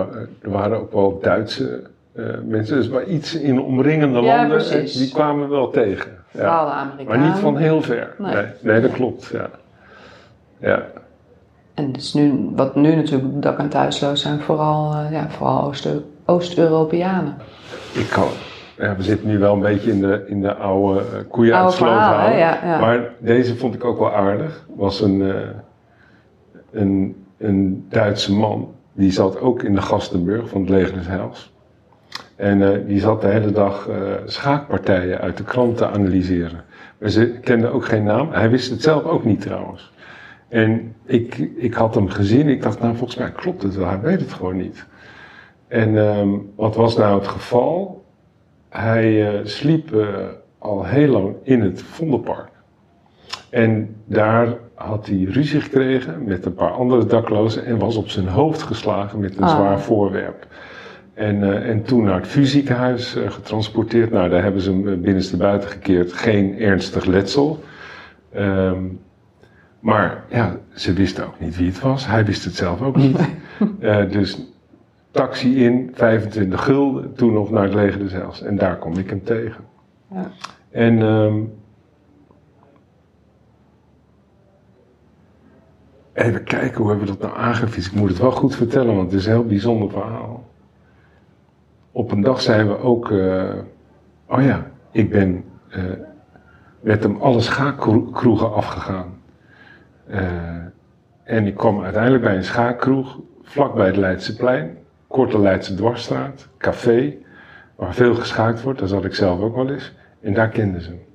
er 0.42 0.50
waren 0.50 0.78
ook 0.80 0.92
wel 0.92 1.18
Duitse 1.22 1.82
eh, 2.12 2.24
mensen, 2.44 2.76
dus 2.76 2.88
maar 2.88 3.04
iets 3.04 3.34
in 3.34 3.60
omringende 3.60 4.20
Ja, 4.20 4.36
landen, 4.36 4.56
precies. 4.56 4.96
die 4.98 5.12
kwamen 5.12 5.48
we 5.48 5.54
wel 5.54 5.70
tegen. 5.70 6.10
Ja. 6.30 6.38
Vooral 6.40 6.64
de 6.66 6.72
Amerikanen. 6.72 7.06
Maar 7.20 7.28
niet 7.28 7.38
van 7.38 7.56
heel 7.56 7.82
ver. 7.82 8.14
Nee. 8.18 8.34
Nee, 8.34 8.44
nee, 8.60 8.80
dat 8.80 8.92
klopt, 8.92 9.30
ja. 9.32 9.50
Ja, 10.60 10.82
En 11.74 11.92
dus 11.92 12.14
nu, 12.14 12.50
wat 12.54 12.74
nu 12.74 12.94
natuurlijk 12.94 13.42
dak- 13.42 13.58
en 13.58 13.68
thuisloos 13.68 14.20
zijn, 14.22 14.40
vooral, 14.40 14.92
eh, 14.94 15.12
ja, 15.12 15.28
vooral 15.28 15.62
Oost- 15.62 15.88
Oost-Europeanen. 16.26 17.36
ik 17.94 18.08
kan, 18.10 18.28
ja, 18.78 18.96
we 18.96 19.02
zitten 19.02 19.28
nu 19.28 19.38
wel 19.38 19.54
een 19.54 19.60
beetje 19.60 19.90
in 19.90 20.00
de, 20.00 20.24
in 20.26 20.40
de 20.40 20.54
oude 20.54 21.00
uh, 21.00 21.18
koeien 21.28 21.54
uit 21.54 21.62
Oude 21.62 21.76
sloot 21.76 21.90
verhalen, 21.90 22.20
halen. 22.20 22.38
ja, 22.38 22.60
ja. 22.64 22.80
Maar 22.80 23.12
deze 23.18 23.56
vond 23.56 23.74
ik 23.74 23.84
ook 23.84 23.98
wel 23.98 24.12
aardig. 24.12 24.66
Was 24.76 25.00
een, 25.00 25.22
eh, 25.22 25.40
een, 26.70 27.24
een 27.38 27.86
Duitse 27.88 28.34
man, 28.34 28.74
die 28.92 29.12
zat 29.12 29.40
ook 29.40 29.62
in 29.62 29.74
de 29.74 29.82
Gastenburg 29.82 30.48
van 30.48 30.60
het 30.60 30.70
leger 30.70 30.94
des 30.94 31.06
Heils. 31.06 31.52
En 32.36 32.62
eh, 32.62 32.86
die 32.86 33.00
zat 33.00 33.20
de 33.20 33.26
hele 33.26 33.50
dag 33.50 33.88
eh, 33.88 33.96
schaakpartijen 34.24 35.20
uit 35.20 35.36
de 35.36 35.44
krant 35.44 35.76
te 35.76 35.88
analyseren. 35.88 36.64
Maar 36.98 37.10
ze 37.10 37.38
kende 37.40 37.68
ook 37.68 37.84
geen 37.84 38.04
naam. 38.04 38.32
Hij 38.32 38.50
wist 38.50 38.70
het 38.70 38.82
zelf 38.82 39.04
ook 39.04 39.24
niet 39.24 39.40
trouwens. 39.40 39.92
En 40.48 40.94
ik, 41.04 41.36
ik 41.56 41.74
had 41.74 41.94
hem 41.94 42.08
gezien. 42.08 42.48
Ik 42.48 42.62
dacht, 42.62 42.80
nou 42.80 42.96
volgens 42.96 43.18
mij 43.18 43.30
klopt 43.30 43.62
het 43.62 43.76
wel. 43.76 43.88
Hij 43.88 44.00
weet 44.00 44.20
het 44.20 44.32
gewoon 44.32 44.56
niet. 44.56 44.86
En 45.68 45.98
ehm, 45.98 46.28
wat 46.56 46.76
was 46.76 46.96
nou 46.96 47.18
het 47.18 47.28
geval? 47.28 47.97
Hij 48.68 49.28
eh, 49.28 49.40
sliep 49.44 49.94
eh, 49.94 50.06
al 50.58 50.84
heel 50.84 51.08
lang 51.08 51.34
in 51.42 51.60
het 51.60 51.82
Vondelpark. 51.82 52.48
En 53.50 53.96
daar 54.04 54.54
had 54.74 55.06
hij 55.06 55.22
ruzie 55.22 55.60
gekregen 55.60 56.24
met 56.24 56.44
een 56.44 56.54
paar 56.54 56.70
andere 56.70 57.06
daklozen 57.06 57.64
en 57.64 57.78
was 57.78 57.96
op 57.96 58.08
zijn 58.08 58.28
hoofd 58.28 58.62
geslagen 58.62 59.18
met 59.18 59.36
een 59.36 59.42
Ah. 59.42 59.50
zwaar 59.50 59.80
voorwerp. 59.80 60.46
En, 61.14 61.42
eh, 61.42 61.70
en 61.70 61.82
toen 61.82 62.04
naar 62.04 62.14
het 62.20 62.26
fysiekenhuis 62.26 63.16
eh, 63.16 63.30
getransporteerd. 63.30 64.10
Nou, 64.10 64.28
daar 64.28 64.42
hebben 64.42 64.60
ze 64.62 64.70
hem 64.70 65.00
binnenste 65.00 65.36
buiten 65.36 65.68
gekeerd. 65.70 66.12
Geen 66.12 66.58
ernstig 66.58 67.04
letsel. 67.04 67.62
Ehm, 68.32 68.82
maar 69.80 70.24
ja, 70.30 70.56
ze 70.74 70.92
wisten 70.92 71.26
ook 71.26 71.40
niet 71.40 71.56
wie 71.56 71.66
het 71.66 71.80
was. 71.80 72.06
Hij 72.06 72.24
wist 72.24 72.44
het 72.44 72.54
zelf 72.54 72.82
ook 72.82 72.96
niet. 72.96 73.18
Dus 74.10 74.38
taxi 75.10 75.64
in, 75.64 75.90
25 75.94 76.64
gulden. 76.64 77.14
Toen 77.14 77.32
nog 77.32 77.50
naar 77.50 77.62
het 77.62 77.74
leger 77.74 78.12
Heils. 78.12 78.42
En 78.42 78.56
daar 78.56 78.78
kom 78.78 78.98
ik 78.98 79.10
hem 79.10 79.24
tegen. 79.24 79.64
Ja. 80.10 80.30
En 80.70 81.02
ehm, 81.02 81.42
even 86.12 86.44
kijken, 86.44 86.80
hoe 86.80 86.88
hebben 86.88 87.06
we 87.06 87.16
dat 87.16 87.30
nou 87.30 87.40
aangevist? 87.40 87.86
Ik 87.86 87.92
moet 87.92 88.08
het 88.08 88.18
wel 88.18 88.30
goed 88.30 88.56
vertellen, 88.56 88.94
want 88.96 89.10
het 89.10 89.20
is 89.20 89.26
een 89.26 89.32
heel 89.32 89.46
bijzonder 89.46 89.90
verhaal. 89.90 90.46
Op 91.92 92.10
een 92.10 92.20
dag 92.20 92.40
zijn 92.40 92.68
we 92.68 92.78
ook, 92.78 93.10
eh, 93.10 93.54
oh 94.26 94.42
ja, 94.42 94.70
ik 94.90 95.10
ben 95.10 95.44
eh, 95.68 95.82
met 96.80 97.02
hem 97.02 97.16
alle 97.16 97.40
schaakkroegen 97.40 98.54
afgegaan. 98.54 99.20
Eh, 100.06 100.22
en 101.24 101.46
ik 101.46 101.56
kwam 101.56 101.82
uiteindelijk 101.82 102.22
bij 102.22 102.36
een 102.36 102.44
schaakkroeg, 102.44 103.18
vlakbij 103.42 103.86
het 103.86 103.96
Leidseplein, 103.96 104.76
korte 105.08 105.38
Leidse 105.38 105.74
dwarsstraat, 105.74 106.48
café, 106.58 107.14
waar 107.76 107.94
veel 107.94 108.14
geschaakt 108.14 108.62
wordt, 108.62 108.78
daar 108.78 108.88
zat 108.88 109.04
ik 109.04 109.14
zelf 109.14 109.40
ook 109.40 109.54
wel 109.54 109.70
eens. 109.70 109.92
En 110.20 110.34
daar 110.34 110.48
kenden 110.48 110.82
ze 110.82 110.88
hem. 110.88 111.06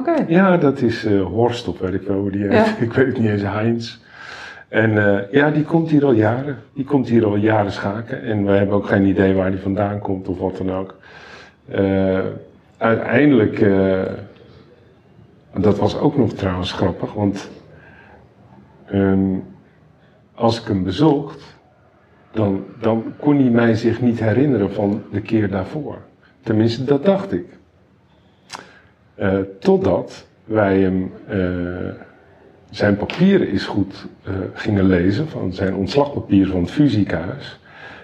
Oké. 0.00 0.24
Ja, 0.28 0.56
dat 0.56 0.80
is 0.80 1.04
eh, 1.04 1.22
Horst 1.22 1.68
of 1.68 1.78
weet 1.78 1.94
ik 1.94 2.02
wel 2.02 2.18
hoe 2.18 2.30
die 2.30 2.42
heet. 2.42 2.52
Ja. 2.52 2.76
Ik 2.84 2.92
weet 2.92 3.06
het 3.06 3.18
niet 3.18 3.30
eens, 3.30 3.42
Heinz. 3.42 3.98
En 4.68 5.06
eh, 5.06 5.32
ja, 5.32 5.50
die 5.50 5.64
komt 5.64 5.90
hier 5.90 6.04
al 6.04 6.12
jaren. 6.12 6.58
Die 6.72 6.84
komt 6.84 7.08
hier 7.08 7.24
al 7.24 7.36
jaren 7.36 7.72
schaken. 7.72 8.22
En 8.22 8.44
we 8.44 8.52
hebben 8.52 8.76
ook 8.76 8.86
geen 8.86 9.06
idee 9.06 9.34
waar 9.34 9.50
die 9.50 9.60
vandaan 9.60 9.98
komt 9.98 10.28
of 10.28 10.38
wat 10.38 10.56
dan 10.56 10.72
ook. 10.72 10.96
Eh, 11.68 12.20
uiteindelijk, 12.76 13.64
dat 15.56 15.78
was 15.78 15.98
ook 15.98 16.16
nog 16.16 16.32
trouwens 16.32 16.72
grappig, 16.72 17.12
want 17.12 17.50
ehm, 18.86 19.36
als 20.34 20.60
ik 20.60 20.66
hem 20.66 20.82
bezocht, 20.82 21.53
dan, 22.34 22.64
dan 22.80 23.04
kon 23.18 23.36
hij 23.36 23.50
mij 23.50 23.74
zich 23.74 24.00
niet 24.00 24.20
herinneren 24.20 24.72
van 24.72 25.02
de 25.12 25.20
keer 25.20 25.50
daarvoor. 25.50 25.98
Tenminste, 26.42 26.84
dat 26.84 27.04
dacht 27.04 27.32
ik. 27.32 27.46
Eh, 29.14 29.38
totdat 29.60 30.26
wij 30.44 30.80
hem 30.80 31.12
eh, 31.28 31.38
zijn 32.70 32.96
papieren 32.96 33.48
is 33.48 33.64
goed 33.64 34.06
eh, 34.22 34.32
gingen 34.52 34.86
lezen, 34.86 35.28
van 35.28 35.52
zijn 35.52 35.74
ontslagpapier 35.74 36.46
van 36.46 36.60
het 36.60 36.70
fusiehuis. 36.70 37.60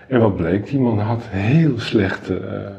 En 0.09 0.21
wat 0.21 0.37
bleek, 0.37 0.66
die 0.66 0.79
man 0.81 0.99
had 0.99 1.23
heel 1.29 1.79
slechte 1.79 2.73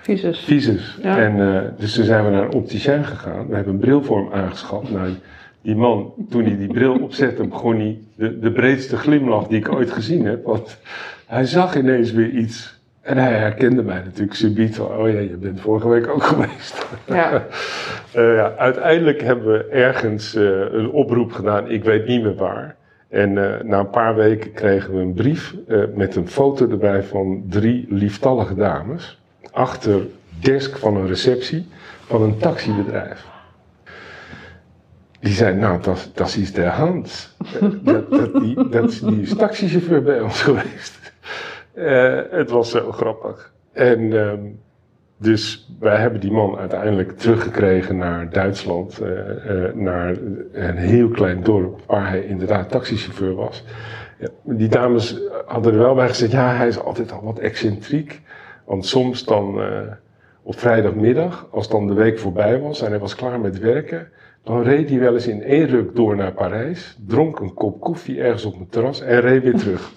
Visus. 0.00 0.38
visus. 0.38 0.98
Ja. 1.02 1.18
En, 1.18 1.74
dus 1.78 1.94
toen 1.94 2.04
zijn 2.04 2.24
we 2.24 2.30
naar 2.30 2.44
een 2.44 2.52
opticien 2.52 3.04
gegaan. 3.04 3.46
We 3.46 3.54
hebben 3.54 3.74
een 3.74 3.80
bril 3.80 4.02
voor 4.02 4.18
hem 4.18 4.32
aangeschaft. 4.32 4.90
Nou, 4.90 5.08
die 5.62 5.76
man, 5.76 6.12
toen 6.30 6.44
hij 6.44 6.56
die 6.56 6.72
bril 6.72 6.98
opzette, 6.98 7.46
begon 7.46 7.76
hij 7.76 7.98
de, 8.14 8.38
de 8.38 8.52
breedste 8.52 8.96
glimlach 8.96 9.46
die 9.46 9.58
ik 9.58 9.72
ooit 9.72 9.90
gezien 9.90 10.24
heb. 10.24 10.44
Want 10.44 10.78
hij 11.26 11.44
zag 11.44 11.76
ineens 11.76 12.12
weer 12.12 12.30
iets. 12.30 12.80
En 13.00 13.16
hij 13.16 13.32
herkende 13.32 13.82
mij 13.82 14.02
natuurlijk 14.04 14.34
subiet 14.34 14.76
van, 14.76 14.86
oh 14.86 15.12
ja, 15.12 15.18
je 15.18 15.36
bent 15.36 15.60
vorige 15.60 15.88
week 15.88 16.08
ook 16.08 16.22
geweest. 16.32 16.86
Ja. 17.06 17.42
Eh, 18.12 18.34
ja, 18.34 18.54
uiteindelijk 18.56 19.22
hebben 19.22 19.52
we 19.52 19.64
ergens 19.64 20.34
eh, 20.34 20.42
een 20.72 20.90
oproep 20.90 21.32
gedaan, 21.32 21.70
ik 21.70 21.84
weet 21.84 22.06
niet 22.06 22.22
meer 22.22 22.34
waar. 22.34 22.76
En 23.08 23.38
eh, 23.38 23.64
na 23.64 23.78
een 23.78 23.90
paar 23.90 24.14
weken 24.14 24.52
kregen 24.52 24.94
we 24.94 25.00
een 25.00 25.12
brief 25.12 25.54
met 25.94 26.16
een 26.16 26.28
foto 26.28 26.70
erbij 26.70 27.02
van 27.02 27.44
drie 27.48 27.86
lieftallige 27.88 28.54
dames. 28.54 29.20
Achter 29.50 30.06
desk 30.40 30.78
van 30.78 30.96
een 30.96 31.06
receptie 31.06 31.66
van 32.06 32.22
een 32.22 32.38
taxibedrijf. 32.38 33.31
Die 35.22 35.32
zei, 35.32 35.56
nou, 35.56 35.82
dat, 35.82 36.10
dat 36.14 36.36
is 36.36 36.52
de 36.52 36.64
hand. 36.64 37.36
Eh, 37.54 37.68
dat, 37.82 38.10
dat, 38.10 38.34
die, 38.34 38.68
dat, 38.68 39.00
die 39.04 39.20
is 39.20 39.36
taxichauffeur 39.36 40.02
bij 40.02 40.20
ons 40.20 40.42
geweest. 40.42 41.12
Eh, 41.74 42.20
het 42.30 42.50
was 42.50 42.70
zo 42.70 42.92
grappig. 42.92 43.52
En 43.72 44.12
ehm, 44.18 44.40
dus 45.16 45.72
wij 45.80 45.96
hebben 45.96 46.20
die 46.20 46.32
man 46.32 46.58
uiteindelijk 46.58 47.18
teruggekregen 47.18 47.96
naar 47.96 48.30
Duitsland, 48.30 48.98
eh, 48.98 49.72
naar 49.74 50.16
een 50.52 50.76
heel 50.76 51.08
klein 51.08 51.42
dorp 51.42 51.80
waar 51.86 52.08
hij 52.08 52.24
inderdaad 52.24 52.70
taxichauffeur 52.70 53.34
was. 53.34 53.64
Die 54.42 54.68
dames 54.68 55.20
hadden 55.46 55.72
er 55.72 55.78
wel 55.78 55.94
bij 55.94 56.08
gezegd, 56.08 56.32
ja, 56.32 56.54
hij 56.54 56.68
is 56.68 56.78
altijd 56.78 57.12
al 57.12 57.22
wat 57.22 57.38
excentriek. 57.38 58.20
Want 58.64 58.86
soms 58.86 59.24
dan 59.24 59.60
op 60.42 60.58
vrijdagmiddag, 60.58 61.46
als 61.50 61.68
dan 61.68 61.86
de 61.86 61.94
week 61.94 62.18
voorbij 62.18 62.60
was 62.60 62.82
en 62.82 62.90
hij 62.90 62.98
was 62.98 63.14
klaar 63.14 63.40
met 63.40 63.58
werken, 63.58 64.08
dan 64.44 64.62
reed 64.62 64.88
hij 64.88 64.98
wel 64.98 65.14
eens 65.14 65.26
in 65.26 65.42
één 65.42 65.66
ruk 65.66 65.96
door 65.96 66.16
naar 66.16 66.32
Parijs, 66.32 66.96
dronk 67.06 67.38
een 67.40 67.54
kop 67.54 67.80
koffie 67.80 68.20
ergens 68.22 68.44
op 68.44 68.54
een 68.54 68.68
terras 68.68 69.00
en 69.00 69.20
reed 69.20 69.42
weer 69.42 69.56
terug. 69.56 69.90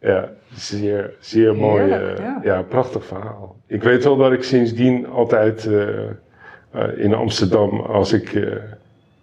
Ja, 0.00 0.28
zeer, 0.54 1.14
zeer 1.20 1.56
mooi. 1.56 1.82
Heerlijk, 1.82 2.18
eh, 2.18 2.24
ja. 2.24 2.40
ja, 2.42 2.62
prachtig 2.62 3.04
verhaal. 3.04 3.56
Ik 3.66 3.82
weet 3.82 4.04
wel 4.04 4.16
dat 4.16 4.32
ik 4.32 4.42
sindsdien 4.42 5.06
altijd 5.08 5.66
eh, 5.66 5.88
eh, 6.70 6.88
in 6.96 7.14
Amsterdam, 7.14 7.80
als 7.80 8.12
ik 8.12 8.32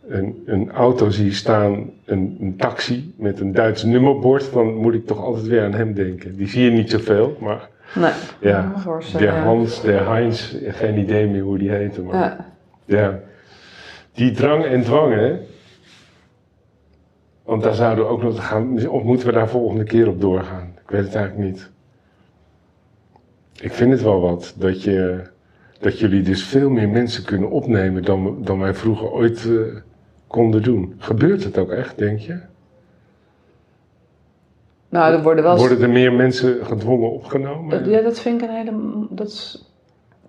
een, 0.07 0.43
een 0.45 0.71
auto 0.71 1.09
zie 1.09 1.33
staan, 1.33 1.89
een, 2.05 2.37
een 2.39 2.55
taxi 2.57 3.13
met 3.17 3.39
een 3.39 3.51
Duits 3.51 3.83
nummerbord, 3.83 4.53
dan 4.53 4.75
moet 4.75 4.93
ik 4.93 5.05
toch 5.05 5.23
altijd 5.23 5.47
weer 5.47 5.63
aan 5.63 5.73
hem 5.73 5.93
denken. 5.93 6.35
Die 6.37 6.47
zie 6.47 6.63
je 6.63 6.71
niet 6.71 6.89
zoveel, 6.89 7.37
maar 7.39 7.69
Nee. 7.95 8.11
ja, 8.39 8.73
de. 9.17 9.27
Hans, 9.27 9.81
de 9.81 9.91
Heinz, 9.91 10.55
geen 10.67 10.97
idee 10.97 11.27
meer 11.27 11.41
hoe 11.41 11.57
die 11.57 11.69
heette. 11.69 12.01
Maar 12.01 12.15
Ja. 12.15 12.45
ja. 12.85 13.19
Die 14.13 14.31
drang 14.31 14.63
en 14.65 14.81
dwang, 14.83 15.13
hè. 15.13 15.39
Want 17.43 17.63
daar 17.63 17.73
zouden 17.73 18.05
we 18.05 18.09
ook 18.11 18.23
nog 18.23 18.47
gaan. 18.47 18.87
Of 18.89 19.03
moeten 19.03 19.27
we 19.27 19.33
daar 19.33 19.49
volgende 19.49 19.83
keer 19.83 20.07
op 20.07 20.21
doorgaan? 20.21 20.73
Ik 20.83 20.89
weet 20.89 21.03
het 21.03 21.15
eigenlijk 21.15 21.47
niet. 21.51 21.69
Ik 23.61 23.71
vind 23.73 23.91
het 23.91 24.01
wel 24.01 24.19
wat 24.21 24.53
dat, 24.57 24.83
je, 24.83 25.21
dat 25.79 25.99
jullie 25.99 26.21
dus 26.21 26.43
veel 26.43 26.69
meer 26.69 26.89
mensen 26.89 27.25
kunnen 27.25 27.49
opnemen 27.49 28.03
dan, 28.03 28.37
dan 28.43 28.59
wij 28.59 28.73
vroeger 28.73 29.09
ooit 29.11 29.45
eh, 29.45 29.75
konden 30.27 30.63
doen. 30.63 30.95
Gebeurt 30.97 31.43
het 31.43 31.57
ook 31.57 31.69
echt, 31.71 31.97
denk 31.97 32.19
je? 32.19 32.39
Nou, 34.89 35.13
er 35.13 35.23
worden 35.23 35.43
wel... 35.43 35.57
Worden 35.57 35.81
er 35.81 35.89
meer 35.89 36.13
mensen 36.13 36.65
gedwongen 36.65 37.11
opgenomen? 37.11 37.69
Dat- 37.83 37.89
Ja, 37.91 38.01
dat 38.01 38.19
vind 38.19 38.41
ik 38.41 38.49
een 38.49 38.55
hele... 38.55 39.05
Dat 39.09 39.27
is, 39.27 39.70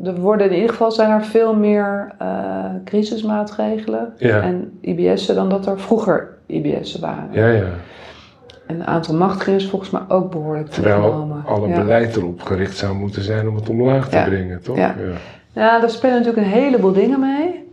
er 0.05 0.15
worden 0.21 0.47
in 0.51 0.55
ieder 0.55 0.71
geval 0.71 0.93
zijn 0.93 1.11
er 1.11 1.25
veel 1.25 1.55
meer 1.55 2.13
eh, 2.19 2.65
crisismaatregelen 2.85 4.13
Ja. 4.17 4.41
en 4.41 4.79
IBS'en 4.81 5.35
dan 5.35 5.49
dat 5.49 5.67
er 5.67 5.81
vroeger 5.81 6.29
IBS'en 6.47 7.01
waren. 7.01 7.29
Ja, 7.31 7.47
ja. 7.47 7.65
En 8.67 8.79
het 8.79 8.87
aantal 8.87 9.15
machtigingen 9.15 9.59
is 9.61 9.69
volgens 9.69 9.91
mij 9.91 10.01
ook 10.09 10.31
behoorlijk 10.31 10.69
Terwijl 10.71 11.43
alle 11.47 11.69
ja. 11.69 11.81
beleid 11.81 12.17
erop 12.17 12.43
gericht 12.43 12.77
zou 12.77 12.95
moeten 12.95 13.23
zijn 13.23 13.49
om 13.49 13.55
het 13.55 13.69
omlaag 13.69 14.09
te 14.09 14.17
Ja. 14.17 14.25
brengen, 14.25 14.63
toch? 14.63 14.77
Ja. 14.77 14.95
Ja, 15.53 15.81
daar 15.81 15.91
spelen 15.91 16.17
natuurlijk 16.17 16.47
een 16.47 16.53
heleboel 16.53 16.93
dingen 16.93 17.21
mee. 17.21 17.69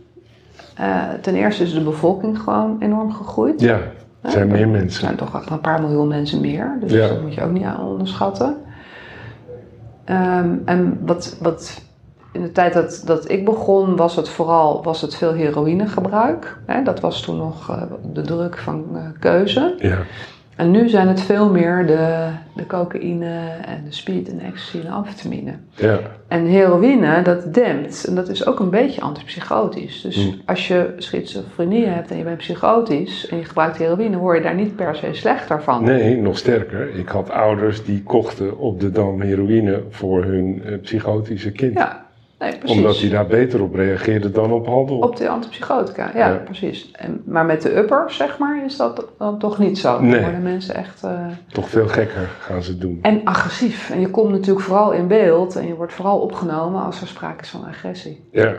Eh, 0.76 1.02
ten 1.20 1.34
eerste 1.34 1.62
is 1.62 1.72
de 1.72 1.80
bevolking 1.82 2.38
gewoon 2.38 2.76
enorm 2.80 3.12
gegroeid. 3.12 3.60
Ja, 3.60 3.78
er 4.20 4.30
zijn 4.30 4.48
meer 4.48 4.60
Er 4.60 4.68
mensen. 4.68 5.00
zijn 5.00 5.16
toch 5.16 5.34
echt 5.34 5.50
een 5.50 5.60
paar 5.60 5.80
miljoen 5.80 6.08
mensen 6.08 6.40
meer. 6.40 6.76
Dus 6.80 6.92
dat 6.92 7.22
moet 7.22 7.34
je 7.34 7.42
ook 7.42 7.50
niet 7.52 7.64
aan 7.64 7.80
onderschatten. 7.86 8.56
Ehm, 10.04 10.48
en 10.64 10.98
wat, 11.06 11.36
wat 11.40 11.82
in 12.32 12.42
de 12.42 12.52
tijd 12.52 12.72
dat, 12.72 13.02
dat 13.06 13.30
ik 13.30 13.44
begon, 13.44 13.96
was 13.96 14.16
het 14.16 14.28
vooral 14.28 14.82
was 14.82 15.00
het 15.00 15.14
veel 15.16 15.32
heroïnegebruik. 15.32 16.56
Hè, 16.66 16.82
dat 16.82 17.00
was 17.00 17.22
toen 17.22 17.36
nog 17.36 17.70
eh, 17.70 17.82
de 18.12 18.20
druk 18.22 18.58
van 18.58 18.84
eh, 18.94 19.00
keuze. 19.18 19.74
Ja, 19.78 19.98
En 20.56 20.70
nu 20.70 20.88
zijn 20.88 21.08
het 21.08 21.20
veel 21.20 21.50
meer 21.50 21.86
de, 21.86 22.28
de 22.54 22.66
cocaïne 22.66 23.34
en 23.66 23.84
de 23.84 23.92
speed 23.92 24.28
en 24.30 24.40
ecstasy 24.40 24.78
en 24.86 24.92
amfetamine. 24.92 25.52
ja, 25.74 25.98
En 26.28 26.44
heroïne, 26.44 27.22
dat 27.22 27.54
dempt. 27.54 28.04
En 28.04 28.14
dat 28.14 28.28
is 28.28 28.46
ook 28.46 28.60
een 28.60 28.70
beetje 28.70 29.00
antipsychotisch. 29.00 30.00
Dus 30.00 30.16
Mm. 30.26 30.34
als 30.46 30.68
je 30.68 30.94
schizofrenie 30.98 31.86
hebt 31.86 32.10
en 32.10 32.16
je 32.16 32.24
bent 32.24 32.36
psychotisch 32.36 33.28
en 33.28 33.36
je 33.36 33.44
gebruikt 33.44 33.76
heroïne, 33.78 34.16
word 34.16 34.36
je 34.36 34.42
daar 34.42 34.54
niet 34.54 34.76
per 34.76 34.96
se 34.96 35.08
slechter 35.12 35.62
van. 35.62 35.84
nee, 35.84 36.16
nog 36.16 36.38
sterker. 36.38 36.94
Ik 36.94 37.08
had 37.08 37.30
ouders 37.30 37.84
die 37.84 38.02
kochten 38.02 38.58
op 38.58 38.80
de 38.80 38.90
Dam 38.90 39.20
heroïne 39.20 39.82
voor 39.90 40.24
hun 40.24 40.62
eh, 40.64 40.78
psychotische 40.80 41.52
kind. 41.52 41.74
Ja, 41.74 42.08
nee, 42.40 42.58
precies. 42.58 42.76
Omdat 42.76 42.98
die 42.98 43.10
daar 43.10 43.26
beter 43.26 43.62
op 43.62 43.74
reageerde 43.74 44.30
dan 44.30 44.52
op 44.52 44.66
handel. 44.66 44.98
Op 44.98 45.16
de 45.16 45.28
antipsychotica, 45.28 46.10
ja, 46.14 46.28
Ja. 46.28 46.34
precies. 46.36 46.90
En, 46.90 47.22
maar 47.26 47.44
met 47.46 47.62
de 47.62 47.76
uppers, 47.76 48.16
zeg 48.16 48.38
maar, 48.38 48.64
is 48.64 48.76
dat 48.76 49.04
dan 49.18 49.38
toch 49.38 49.58
niet 49.58 49.78
zo. 49.78 49.92
Dan 49.92 50.06
Nee. 50.08 50.20
worden 50.22 50.42
mensen 50.42 50.74
echt... 50.74 51.02
eh, 51.04 51.26
Toch 51.52 51.68
veel 51.68 51.88
gekker 51.88 52.28
gaan 52.40 52.62
ze 52.62 52.78
doen. 52.78 52.98
En 53.02 53.20
agressief. 53.24 53.90
En 53.90 54.00
je 54.00 54.10
komt 54.10 54.30
natuurlijk 54.30 54.66
vooral 54.66 54.92
in 54.92 55.06
beeld 55.08 55.56
en 55.56 55.66
je 55.66 55.74
wordt 55.74 55.92
vooral 55.92 56.18
opgenomen 56.20 56.82
als 56.82 57.00
er 57.00 57.06
sprake 57.06 57.42
is 57.42 57.48
van 57.50 57.64
agressie. 57.64 58.28
Ja, 58.32 58.52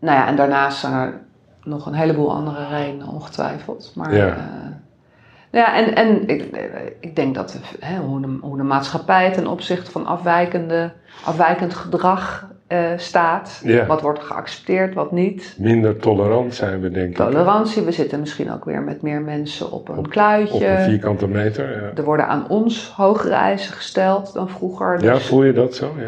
Nou 0.00 0.18
ja, 0.18 0.26
en 0.26 0.36
daarnaast 0.36 0.78
zijn 0.78 0.92
er 0.92 1.20
nog 1.64 1.86
een 1.86 1.94
heleboel 1.94 2.32
andere 2.34 2.66
redenen, 2.68 3.08
ongetwijfeld. 3.08 3.92
Maar 3.94 4.14
Ja. 4.14 4.26
ja, 4.26 4.36
ja 5.50 5.74
en, 5.76 5.94
en 5.94 6.28
ik, 6.28 6.44
ik 7.00 7.16
denk 7.16 7.34
dat 7.34 7.58
hè, 7.80 7.96
hoe, 7.98 8.20
de, 8.20 8.38
hoe 8.40 8.56
de 8.56 8.62
maatschappij 8.62 9.30
ten 9.32 9.46
opzichte 9.46 9.90
van 9.90 10.06
afwijkende, 10.06 10.92
afwijkend 11.24 11.74
gedrag 11.74 12.52
eh, 12.66 12.78
staat. 12.96 13.60
Ja. 13.64 13.86
Wat 13.86 14.00
wordt 14.00 14.20
geaccepteerd, 14.20 14.94
wat 14.94 15.12
niet. 15.12 15.54
minder 15.58 15.96
tolerant 15.96 16.54
zijn 16.54 16.80
we 16.80 16.90
denk 16.90 17.08
ik. 17.08 17.16
Tolerantie, 17.16 17.82
we 17.82 17.92
zitten 17.92 18.20
misschien 18.20 18.52
ook 18.52 18.64
weer 18.64 18.82
met 18.82 19.02
meer 19.02 19.20
mensen 19.20 19.72
op 19.72 19.88
een 19.88 19.98
Op- 19.98 20.10
kluitje. 20.10 20.54
Op 20.54 20.60
een 20.62 20.80
vierkante 20.84 21.28
meter. 21.28 21.82
Ja, 21.82 21.90
Er 21.94 22.04
worden 22.04 22.26
aan 22.28 22.48
ons 22.48 22.92
hogere 22.96 23.34
eisen 23.34 23.74
gesteld 23.74 24.32
dan 24.32 24.48
vroeger. 24.48 25.02
ja 25.02 25.12
Dus, 25.12 25.26
voel 25.26 25.42
je 25.42 25.52
dat 25.52 25.74
zo? 25.74 25.92
Ja. 25.96 26.02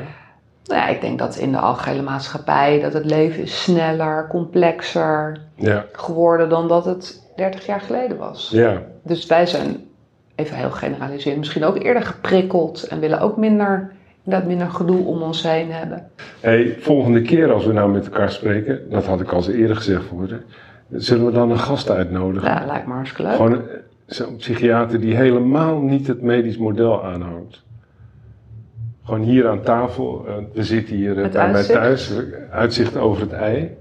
nou 0.65 0.81
ja, 0.81 0.87
ik 0.89 1.01
denk 1.01 1.19
dat 1.19 1.37
in 1.37 1.53
de 1.53 1.59
algehele 1.59 2.03
maatschappij 2.03 2.81
dat 2.81 2.93
het 2.93 3.05
leven 3.05 3.43
is 3.43 3.63
sneller, 3.63 4.27
complexer 4.29 5.41
Ja, 5.55 5.85
geworden 5.93 6.49
dan 6.49 6.69
dat 6.69 6.85
het 6.85 7.23
30 7.37 7.67
jaar 7.67 7.81
geleden 7.81 8.17
was. 8.17 8.49
ja, 8.53 8.83
Dus 9.03 9.27
wij 9.27 9.47
zijn, 9.47 9.85
even 10.35 10.57
heel 10.57 10.71
generaliserend, 10.71 11.39
misschien 11.39 11.65
ook 11.65 11.83
eerder 11.83 12.03
geprikkeld 12.03 12.83
en 12.83 13.01
willen 13.01 13.21
ook 13.21 13.37
minder, 13.37 13.93
inderdaad 14.27 14.49
minder 14.49 14.71
gedoe 14.71 15.05
om 15.05 15.23
ons 15.23 15.43
heen 15.43 15.73
hebben. 15.73 16.09
Hey, 16.41 16.77
volgende 16.79 17.23
keer 17.23 17.53
als 17.53 17.67
we 17.67 17.73
nou 17.73 17.93
met 17.93 18.05
elkaar 18.05 18.31
spreken, 18.31 18.91
dat 18.91 19.07
had 19.07 19.21
ik 19.21 19.31
al 19.31 19.37
eens 19.37 19.49
eerder 19.49 19.77
gezegd 19.77 20.05
voor 20.05 20.29
je, 20.29 20.41
zullen 20.91 21.27
we 21.27 21.33
dan 21.33 21.51
een 21.51 21.59
gast 21.59 21.91
uitnodigen? 21.91 22.49
Ja, 22.49 22.67
lijkt 22.67 22.87
me 22.87 22.93
hartstikke 22.93 23.23
leuk. 23.23 23.37
Gewoon 23.37 23.63
zo'n 24.07 24.37
psychiater 24.37 25.01
die 25.01 25.17
helemaal 25.17 25.81
niet 25.81 26.07
het 26.07 26.23
medisch 26.23 26.57
model 26.57 27.05
aanhangt. 27.05 27.65
Gewoon 29.05 29.23
hier 29.23 29.49
aan 29.49 29.63
tafel, 29.63 30.25
eh, 30.27 30.35
we 30.53 30.65
zitten 30.65 30.97
hier 30.97 31.23
eh, 31.23 31.31
bij 31.31 31.51
mij 31.51 31.65
thuis, 31.65 32.17
eh, 32.17 32.25
uitzicht 32.51 32.97
over 32.97 33.21
het 33.23 33.33
ei. 33.33 33.77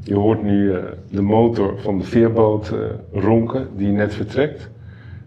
Je 0.00 0.14
hoort 0.14 0.42
nu 0.42 0.74
de 1.10 1.22
motor 1.22 1.78
van 1.80 1.98
de 1.98 2.04
veerboot 2.04 2.72
ronken 3.12 3.68
die 3.76 3.88
net 3.88 4.14
vertrekt. 4.14 4.70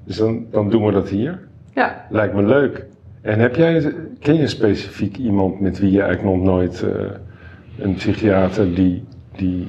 Dus 0.04 0.18
dan, 0.18 0.46
dan 0.52 0.70
doen 0.70 0.86
we 0.86 0.92
dat 0.92 1.10
hier. 1.10 1.40
Ja. 1.74 2.06
Lijkt 2.10 2.34
me 2.34 2.44
leuk. 2.44 2.86
En 3.22 3.40
heb 3.40 3.56
jij, 3.56 3.94
ken 4.20 4.36
je 4.36 4.48
specifiek 4.48 5.18
iemand 5.18 5.60
met 5.60 5.80
wie 5.80 5.92
je 5.92 6.02
eigenlijk 6.02 6.36
nog 6.36 6.46
nooit 6.46 6.84
eh, 6.84 6.92
een 7.78 7.94
psychiater 7.94 8.76
die, 8.76 9.04
die 9.36 9.68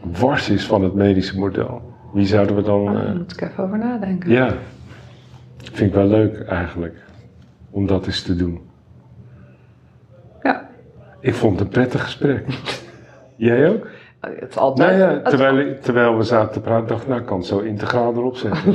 wars 0.00 0.50
is 0.50 0.66
van 0.66 0.82
het 0.82 0.94
medische 0.94 1.38
model? 1.38 1.92
Wie 2.12 2.26
zouden 2.26 2.56
we 2.56 2.62
dan. 2.62 2.80
Oh, 2.80 2.98
eh, 2.98 3.04
daar 3.04 3.16
moet 3.16 3.32
ik 3.32 3.40
even 3.40 3.64
over 3.64 3.78
nadenken. 3.78 4.30
ja, 4.30 4.54
vind 5.56 5.88
ik 5.88 5.94
wel 5.94 6.06
leuk 6.06 6.40
eigenlijk. 6.40 6.96
Om 7.70 7.86
dat 7.86 8.06
eens 8.06 8.22
te 8.22 8.36
doen. 8.36 8.60
Ja. 10.42 10.68
Ik 11.20 11.34
vond 11.34 11.58
het 11.58 11.60
een 11.66 11.72
prettig 11.72 12.02
gesprek. 12.02 12.46
Jij 13.36 13.68
ook? 13.68 13.88
Het 14.40 14.50
is 14.50 14.56
altijd... 14.56 14.88
Nou 14.98 15.00
ja, 15.12 15.20
terwijl, 15.22 15.74
terwijl 15.80 16.16
we 16.16 16.22
zaten 16.22 16.52
te 16.52 16.60
praten, 16.60 16.88
dacht 16.88 17.02
ik, 17.02 17.08
nou 17.08 17.20
ik 17.20 17.26
kan 17.26 17.38
het 17.38 17.46
zo 17.46 17.58
integraal 17.58 18.12
erop 18.14 18.36
zetten. 18.36 18.74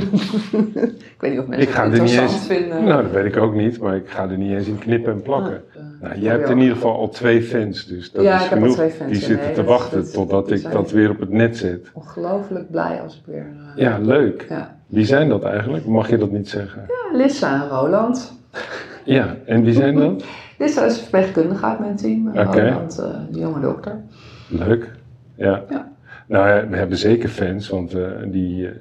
ik 1.14 1.14
weet 1.18 1.30
niet 1.30 1.40
of 1.40 1.46
mensen 1.46 1.68
ik 1.68 1.74
ga 1.74 1.84
het 1.84 1.92
er 1.94 2.00
niet 2.02 2.10
interessant 2.10 2.50
eens. 2.50 2.58
vinden. 2.60 2.84
Nou, 2.84 3.02
dat 3.02 3.10
weet 3.12 3.24
ik 3.24 3.36
ook 3.42 3.54
niet, 3.54 3.80
maar 3.80 3.96
ik 3.96 4.08
ga 4.08 4.28
er 4.28 4.36
niet 4.38 4.52
eens 4.52 4.66
in 4.66 4.78
knippen 4.78 5.12
en 5.12 5.22
plakken. 5.22 5.62
Eh, 5.74 5.80
Nou, 6.00 6.18
jij 6.20 6.32
hebt 6.32 6.48
in 6.48 6.58
ieder 6.58 6.74
geval 6.74 6.96
al 6.98 7.08
twee 7.08 7.42
fans, 7.42 7.86
dus 7.86 8.12
dat 8.12 8.22
Ja, 8.24 8.34
is 8.36 8.42
ik 8.44 8.48
heb 8.50 8.58
al 8.58 8.62
genoeg. 8.62 8.76
twee 8.76 8.90
fans, 8.90 9.10
Die 9.10 9.20
zitten 9.20 9.46
nee, 9.46 9.54
te 9.54 9.64
wachten 9.64 9.98
dat- 10.02 10.12
totdat 10.12 10.50
ik 10.50 10.70
dat 10.72 10.90
weer 10.90 11.10
op 11.10 11.20
het 11.20 11.30
net 11.30 11.56
zet. 11.56 11.90
Ongelooflijk 11.92 12.70
blij 12.70 13.00
als 13.02 13.14
ik 13.16 13.22
weer... 13.24 13.46
eh, 13.76 13.82
Ja, 13.82 13.98
leuk. 13.98 14.46
ja. 14.48 14.76
Wie 14.86 15.04
zijn 15.04 15.28
dat 15.28 15.42
eigenlijk? 15.44 15.86
Mag 15.86 16.10
je 16.10 16.18
dat 16.18 16.30
niet 16.30 16.48
zeggen? 16.48 16.82
Ja, 16.88 17.16
Lissa 17.16 17.62
en 17.62 17.68
Roland. 17.68 18.32
Ja, 19.04 19.36
en 19.46 19.62
wie 19.64 19.74
zijn 19.74 19.94
dat? 19.96 20.24
Lissa 20.58 20.84
is 20.84 20.98
verpleegkundige 21.00 21.64
uit 21.64 21.78
mijn 21.78 21.96
team. 21.96 22.28
Oké. 22.28 22.60
Roland, 22.68 22.98
eh, 22.98 23.06
de 23.30 23.38
jonge 23.38 23.60
dokter. 23.60 24.00
Leuk. 24.48 24.90
Ja. 25.40 25.64
Ja. 25.70 25.92
Nou 26.26 26.48
ja, 26.48 26.68
we 26.68 26.76
hebben 26.76 26.98
zeker 26.98 27.28
fans, 27.28 27.68
want 27.68 27.94
eh, 27.94 28.06
die, 28.26 28.66
eh, 28.68 28.74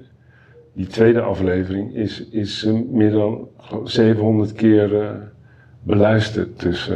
die 0.73 0.87
tweede 0.87 1.21
aflevering 1.21 1.95
is, 1.95 2.25
is 2.29 2.63
eh, 2.65 2.73
meer 2.91 3.11
dan 3.11 3.47
geloof 3.57 3.83
ik, 3.83 3.89
700 3.89 4.53
keer 4.53 5.15
beluisterd. 5.83 6.59
Dus 6.59 6.91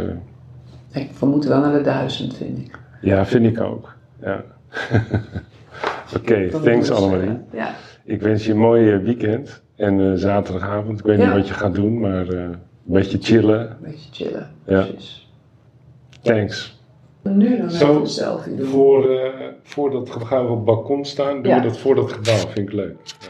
Ik 0.91 1.10
vermoed 1.13 1.45
wel 1.45 1.60
naar 1.60 1.73
de 1.78 1.82
duizend, 1.82 2.36
vind 2.38 2.58
ik. 2.60 2.80
ja, 3.02 3.26
vind 3.26 3.45
ik 3.45 3.62
ook. 3.62 3.95
Ja. 4.21 4.43
Oké, 6.17 6.49
thanks 6.63 6.91
Annemarie. 6.91 7.38
Ja. 7.52 7.76
Ik 8.04 8.21
wens 8.21 8.45
je 8.45 8.52
een 8.52 8.58
mooi 8.58 8.97
weekend 8.97 9.62
en 9.76 10.19
zaterdagavond. 10.19 10.99
Ik 10.99 11.06
weet 11.06 11.17
Ja. 11.19 11.26
niet 11.26 11.36
wat 11.36 11.47
je 11.47 11.54
gaat 11.54 11.76
doen, 11.76 11.99
maar 11.99 12.28
een 12.28 12.56
beetje 12.84 13.17
chillen. 13.21 13.69
Een 13.69 13.76
beetje 13.82 14.10
chillen. 14.12 14.49
Ja. 14.65 14.82
Precies. 14.84 15.30
Thanks. 16.21 16.82
Nu 17.24 17.58
dan 17.58 17.72
Zo, 17.72 18.00
een 18.00 18.08
selfie 18.08 18.56
doen. 18.56 18.68
Voor, 18.68 19.10
eh, 19.18 19.30
voor 19.64 19.92
dat 19.92 20.10
ge- 20.10 20.26
gaan 20.26 20.46
we 20.46 20.50
op 20.52 20.56
het 20.56 20.66
balkon 20.66 21.06
staan, 21.06 21.42
doen 21.42 21.52
Ja. 21.52 21.62
we 21.62 21.68
dat 21.68 21.78
voor 21.78 21.96
dat 21.96 22.12
gebouw. 22.12 22.36
Vind 22.36 22.58
ik 22.58 22.72
leuk. 22.72 22.96
Ja. 23.04 23.28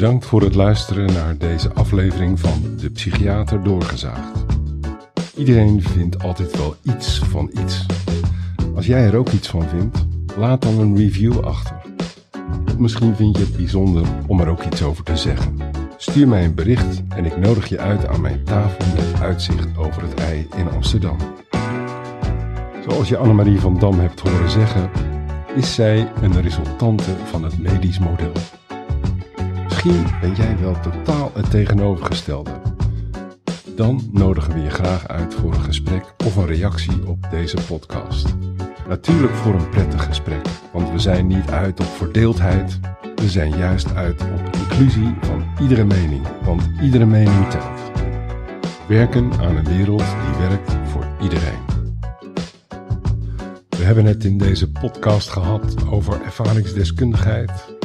Bedankt 0.00 0.26
voor 0.26 0.42
het 0.42 0.54
luisteren 0.54 1.12
naar 1.12 1.36
deze 1.38 1.72
aflevering 1.72 2.40
van 2.40 2.76
De 2.76 2.90
Psychiater 2.90 3.62
Doorgezaagd. 3.62 4.44
Iedereen 5.36 5.82
vindt 5.82 6.22
altijd 6.22 6.56
wel 6.56 6.76
iets 6.82 7.18
van 7.18 7.50
iets. 7.64 7.86
Als 8.74 8.86
jij 8.86 9.04
er 9.04 9.16
ook 9.16 9.28
iets 9.28 9.48
van 9.48 9.68
vindt, 9.68 10.06
laat 10.36 10.62
dan 10.62 10.78
een 10.78 10.96
review 10.96 11.40
achter. 11.40 11.76
Misschien 12.78 13.16
vind 13.16 13.36
je 13.36 13.42
het 13.42 13.56
bijzonder 13.56 14.06
om 14.26 14.40
er 14.40 14.48
ook 14.48 14.64
iets 14.64 14.82
over 14.82 15.04
te 15.04 15.16
zeggen. 15.16 15.56
Stuur 15.96 16.28
mij 16.28 16.44
een 16.44 16.54
bericht 16.54 17.02
en 17.08 17.24
ik 17.24 17.36
nodig 17.36 17.68
je 17.68 17.78
uit 17.78 18.06
aan 18.06 18.20
mijn 18.20 18.44
tafel 18.44 18.94
met 18.94 19.20
uitzicht 19.20 19.76
over 19.76 20.02
het 20.02 20.14
ei 20.14 20.46
in 20.56 20.70
Amsterdam. 20.70 21.16
Zoals 22.88 23.08
je 23.08 23.16
Annemarie 23.16 23.60
van 23.60 23.78
Dam 23.78 23.98
hebt 23.98 24.20
horen 24.20 24.50
zeggen, 24.50 24.90
is 25.54 25.74
zij 25.74 26.12
een 26.22 26.42
resultante 26.42 27.16
van 27.24 27.44
het 27.44 27.58
medisch 27.58 27.98
model. 27.98 28.32
Misschien 29.84 30.20
ben 30.20 30.34
jij 30.34 30.56
wel 30.58 30.80
totaal 30.80 31.30
het 31.34 31.50
tegenovergestelde. 31.50 32.50
Dan 33.76 34.08
nodigen 34.12 34.52
we 34.54 34.60
je 34.60 34.70
graag 34.70 35.08
uit 35.08 35.34
voor 35.34 35.54
een 35.54 35.64
gesprek 35.64 36.14
of 36.24 36.36
een 36.36 36.46
reactie 36.46 37.06
op 37.06 37.26
deze 37.30 37.56
podcast. 37.66 38.34
Natuurlijk 38.88 39.32
voor 39.32 39.54
een 39.54 39.68
prettig 39.68 40.04
gesprek, 40.04 40.46
want 40.72 40.90
we 40.90 40.98
zijn 40.98 41.26
niet 41.26 41.50
uit 41.50 41.80
op 41.80 41.86
verdeeldheid. 41.86 42.78
We 43.14 43.28
zijn 43.28 43.56
juist 43.56 43.94
uit 43.94 44.22
op 44.22 44.56
inclusie 44.56 45.14
van 45.20 45.44
iedere 45.60 45.84
mening, 45.84 46.26
want 46.44 46.70
iedere 46.82 47.06
mening 47.06 47.50
telt. 47.50 47.80
Werken 48.88 49.32
aan 49.32 49.56
een 49.56 49.76
wereld 49.76 50.04
die 50.26 50.48
werkt 50.48 50.76
voor 50.84 51.06
iedereen. 51.22 51.60
We 53.68 53.84
hebben 53.84 54.04
het 54.04 54.24
in 54.24 54.38
deze 54.38 54.70
podcast 54.70 55.28
gehad 55.28 55.74
over 55.90 56.22
ervaringsdeskundigheid, 56.22 57.78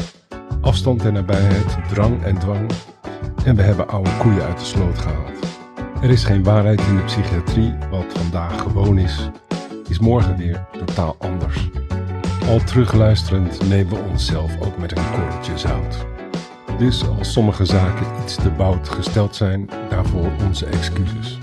afstand 0.65 1.05
en 1.05 1.13
nabijheid, 1.13 1.77
drang 1.87 2.23
en 2.23 2.37
dwang. 2.37 2.69
En 3.43 3.55
we 3.55 3.61
hebben 3.61 3.87
oude 3.87 4.09
koeien 4.17 4.43
uit 4.43 4.59
de 4.59 4.65
sloot 4.65 4.99
gehaald. 4.99 5.39
Er 6.01 6.09
is 6.09 6.23
geen 6.23 6.43
waarheid 6.43 6.81
in 6.81 6.95
de 6.95 7.03
psychiatrie. 7.03 7.73
Wat 7.89 8.05
vandaag 8.07 8.61
gewoon 8.61 8.97
is, 8.97 9.29
is 9.87 9.99
morgen 9.99 10.37
weer 10.37 10.65
totaal 10.71 11.15
anders. 11.19 11.69
Al 12.47 12.59
terugluisterend 12.59 13.67
nemen 13.67 13.93
we 13.93 14.09
onszelf 14.09 14.61
ook 14.61 14.77
met 14.77 14.97
een 14.97 15.11
korreltje 15.11 15.57
zout. 15.57 16.05
Dus 16.77 17.07
als 17.17 17.31
sommige 17.31 17.65
zaken 17.65 18.07
iets 18.23 18.35
te 18.35 18.49
bout 18.49 18.89
gesteld 18.89 19.35
zijn, 19.35 19.69
daarvoor 19.89 20.31
onze 20.47 20.65
excuses. 20.65 21.37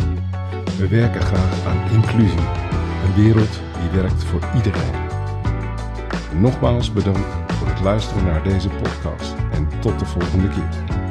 We 0.78 0.88
werken 0.88 1.22
graag 1.22 1.66
aan 1.66 1.90
inclusie, 1.92 2.46
een 3.04 3.22
wereld 3.24 3.60
die 3.80 4.00
werkt 4.00 4.24
voor 4.24 4.40
iedereen. 4.54 5.10
Nogmaals 6.40 6.92
bedankt 6.92 7.41
luisteren 7.82 8.24
naar 8.24 8.42
deze 8.42 8.68
podcast 8.68 9.34
en 9.52 9.68
tot 9.80 9.98
de 9.98 10.06
volgende 10.06 10.48
keer. 10.48 11.01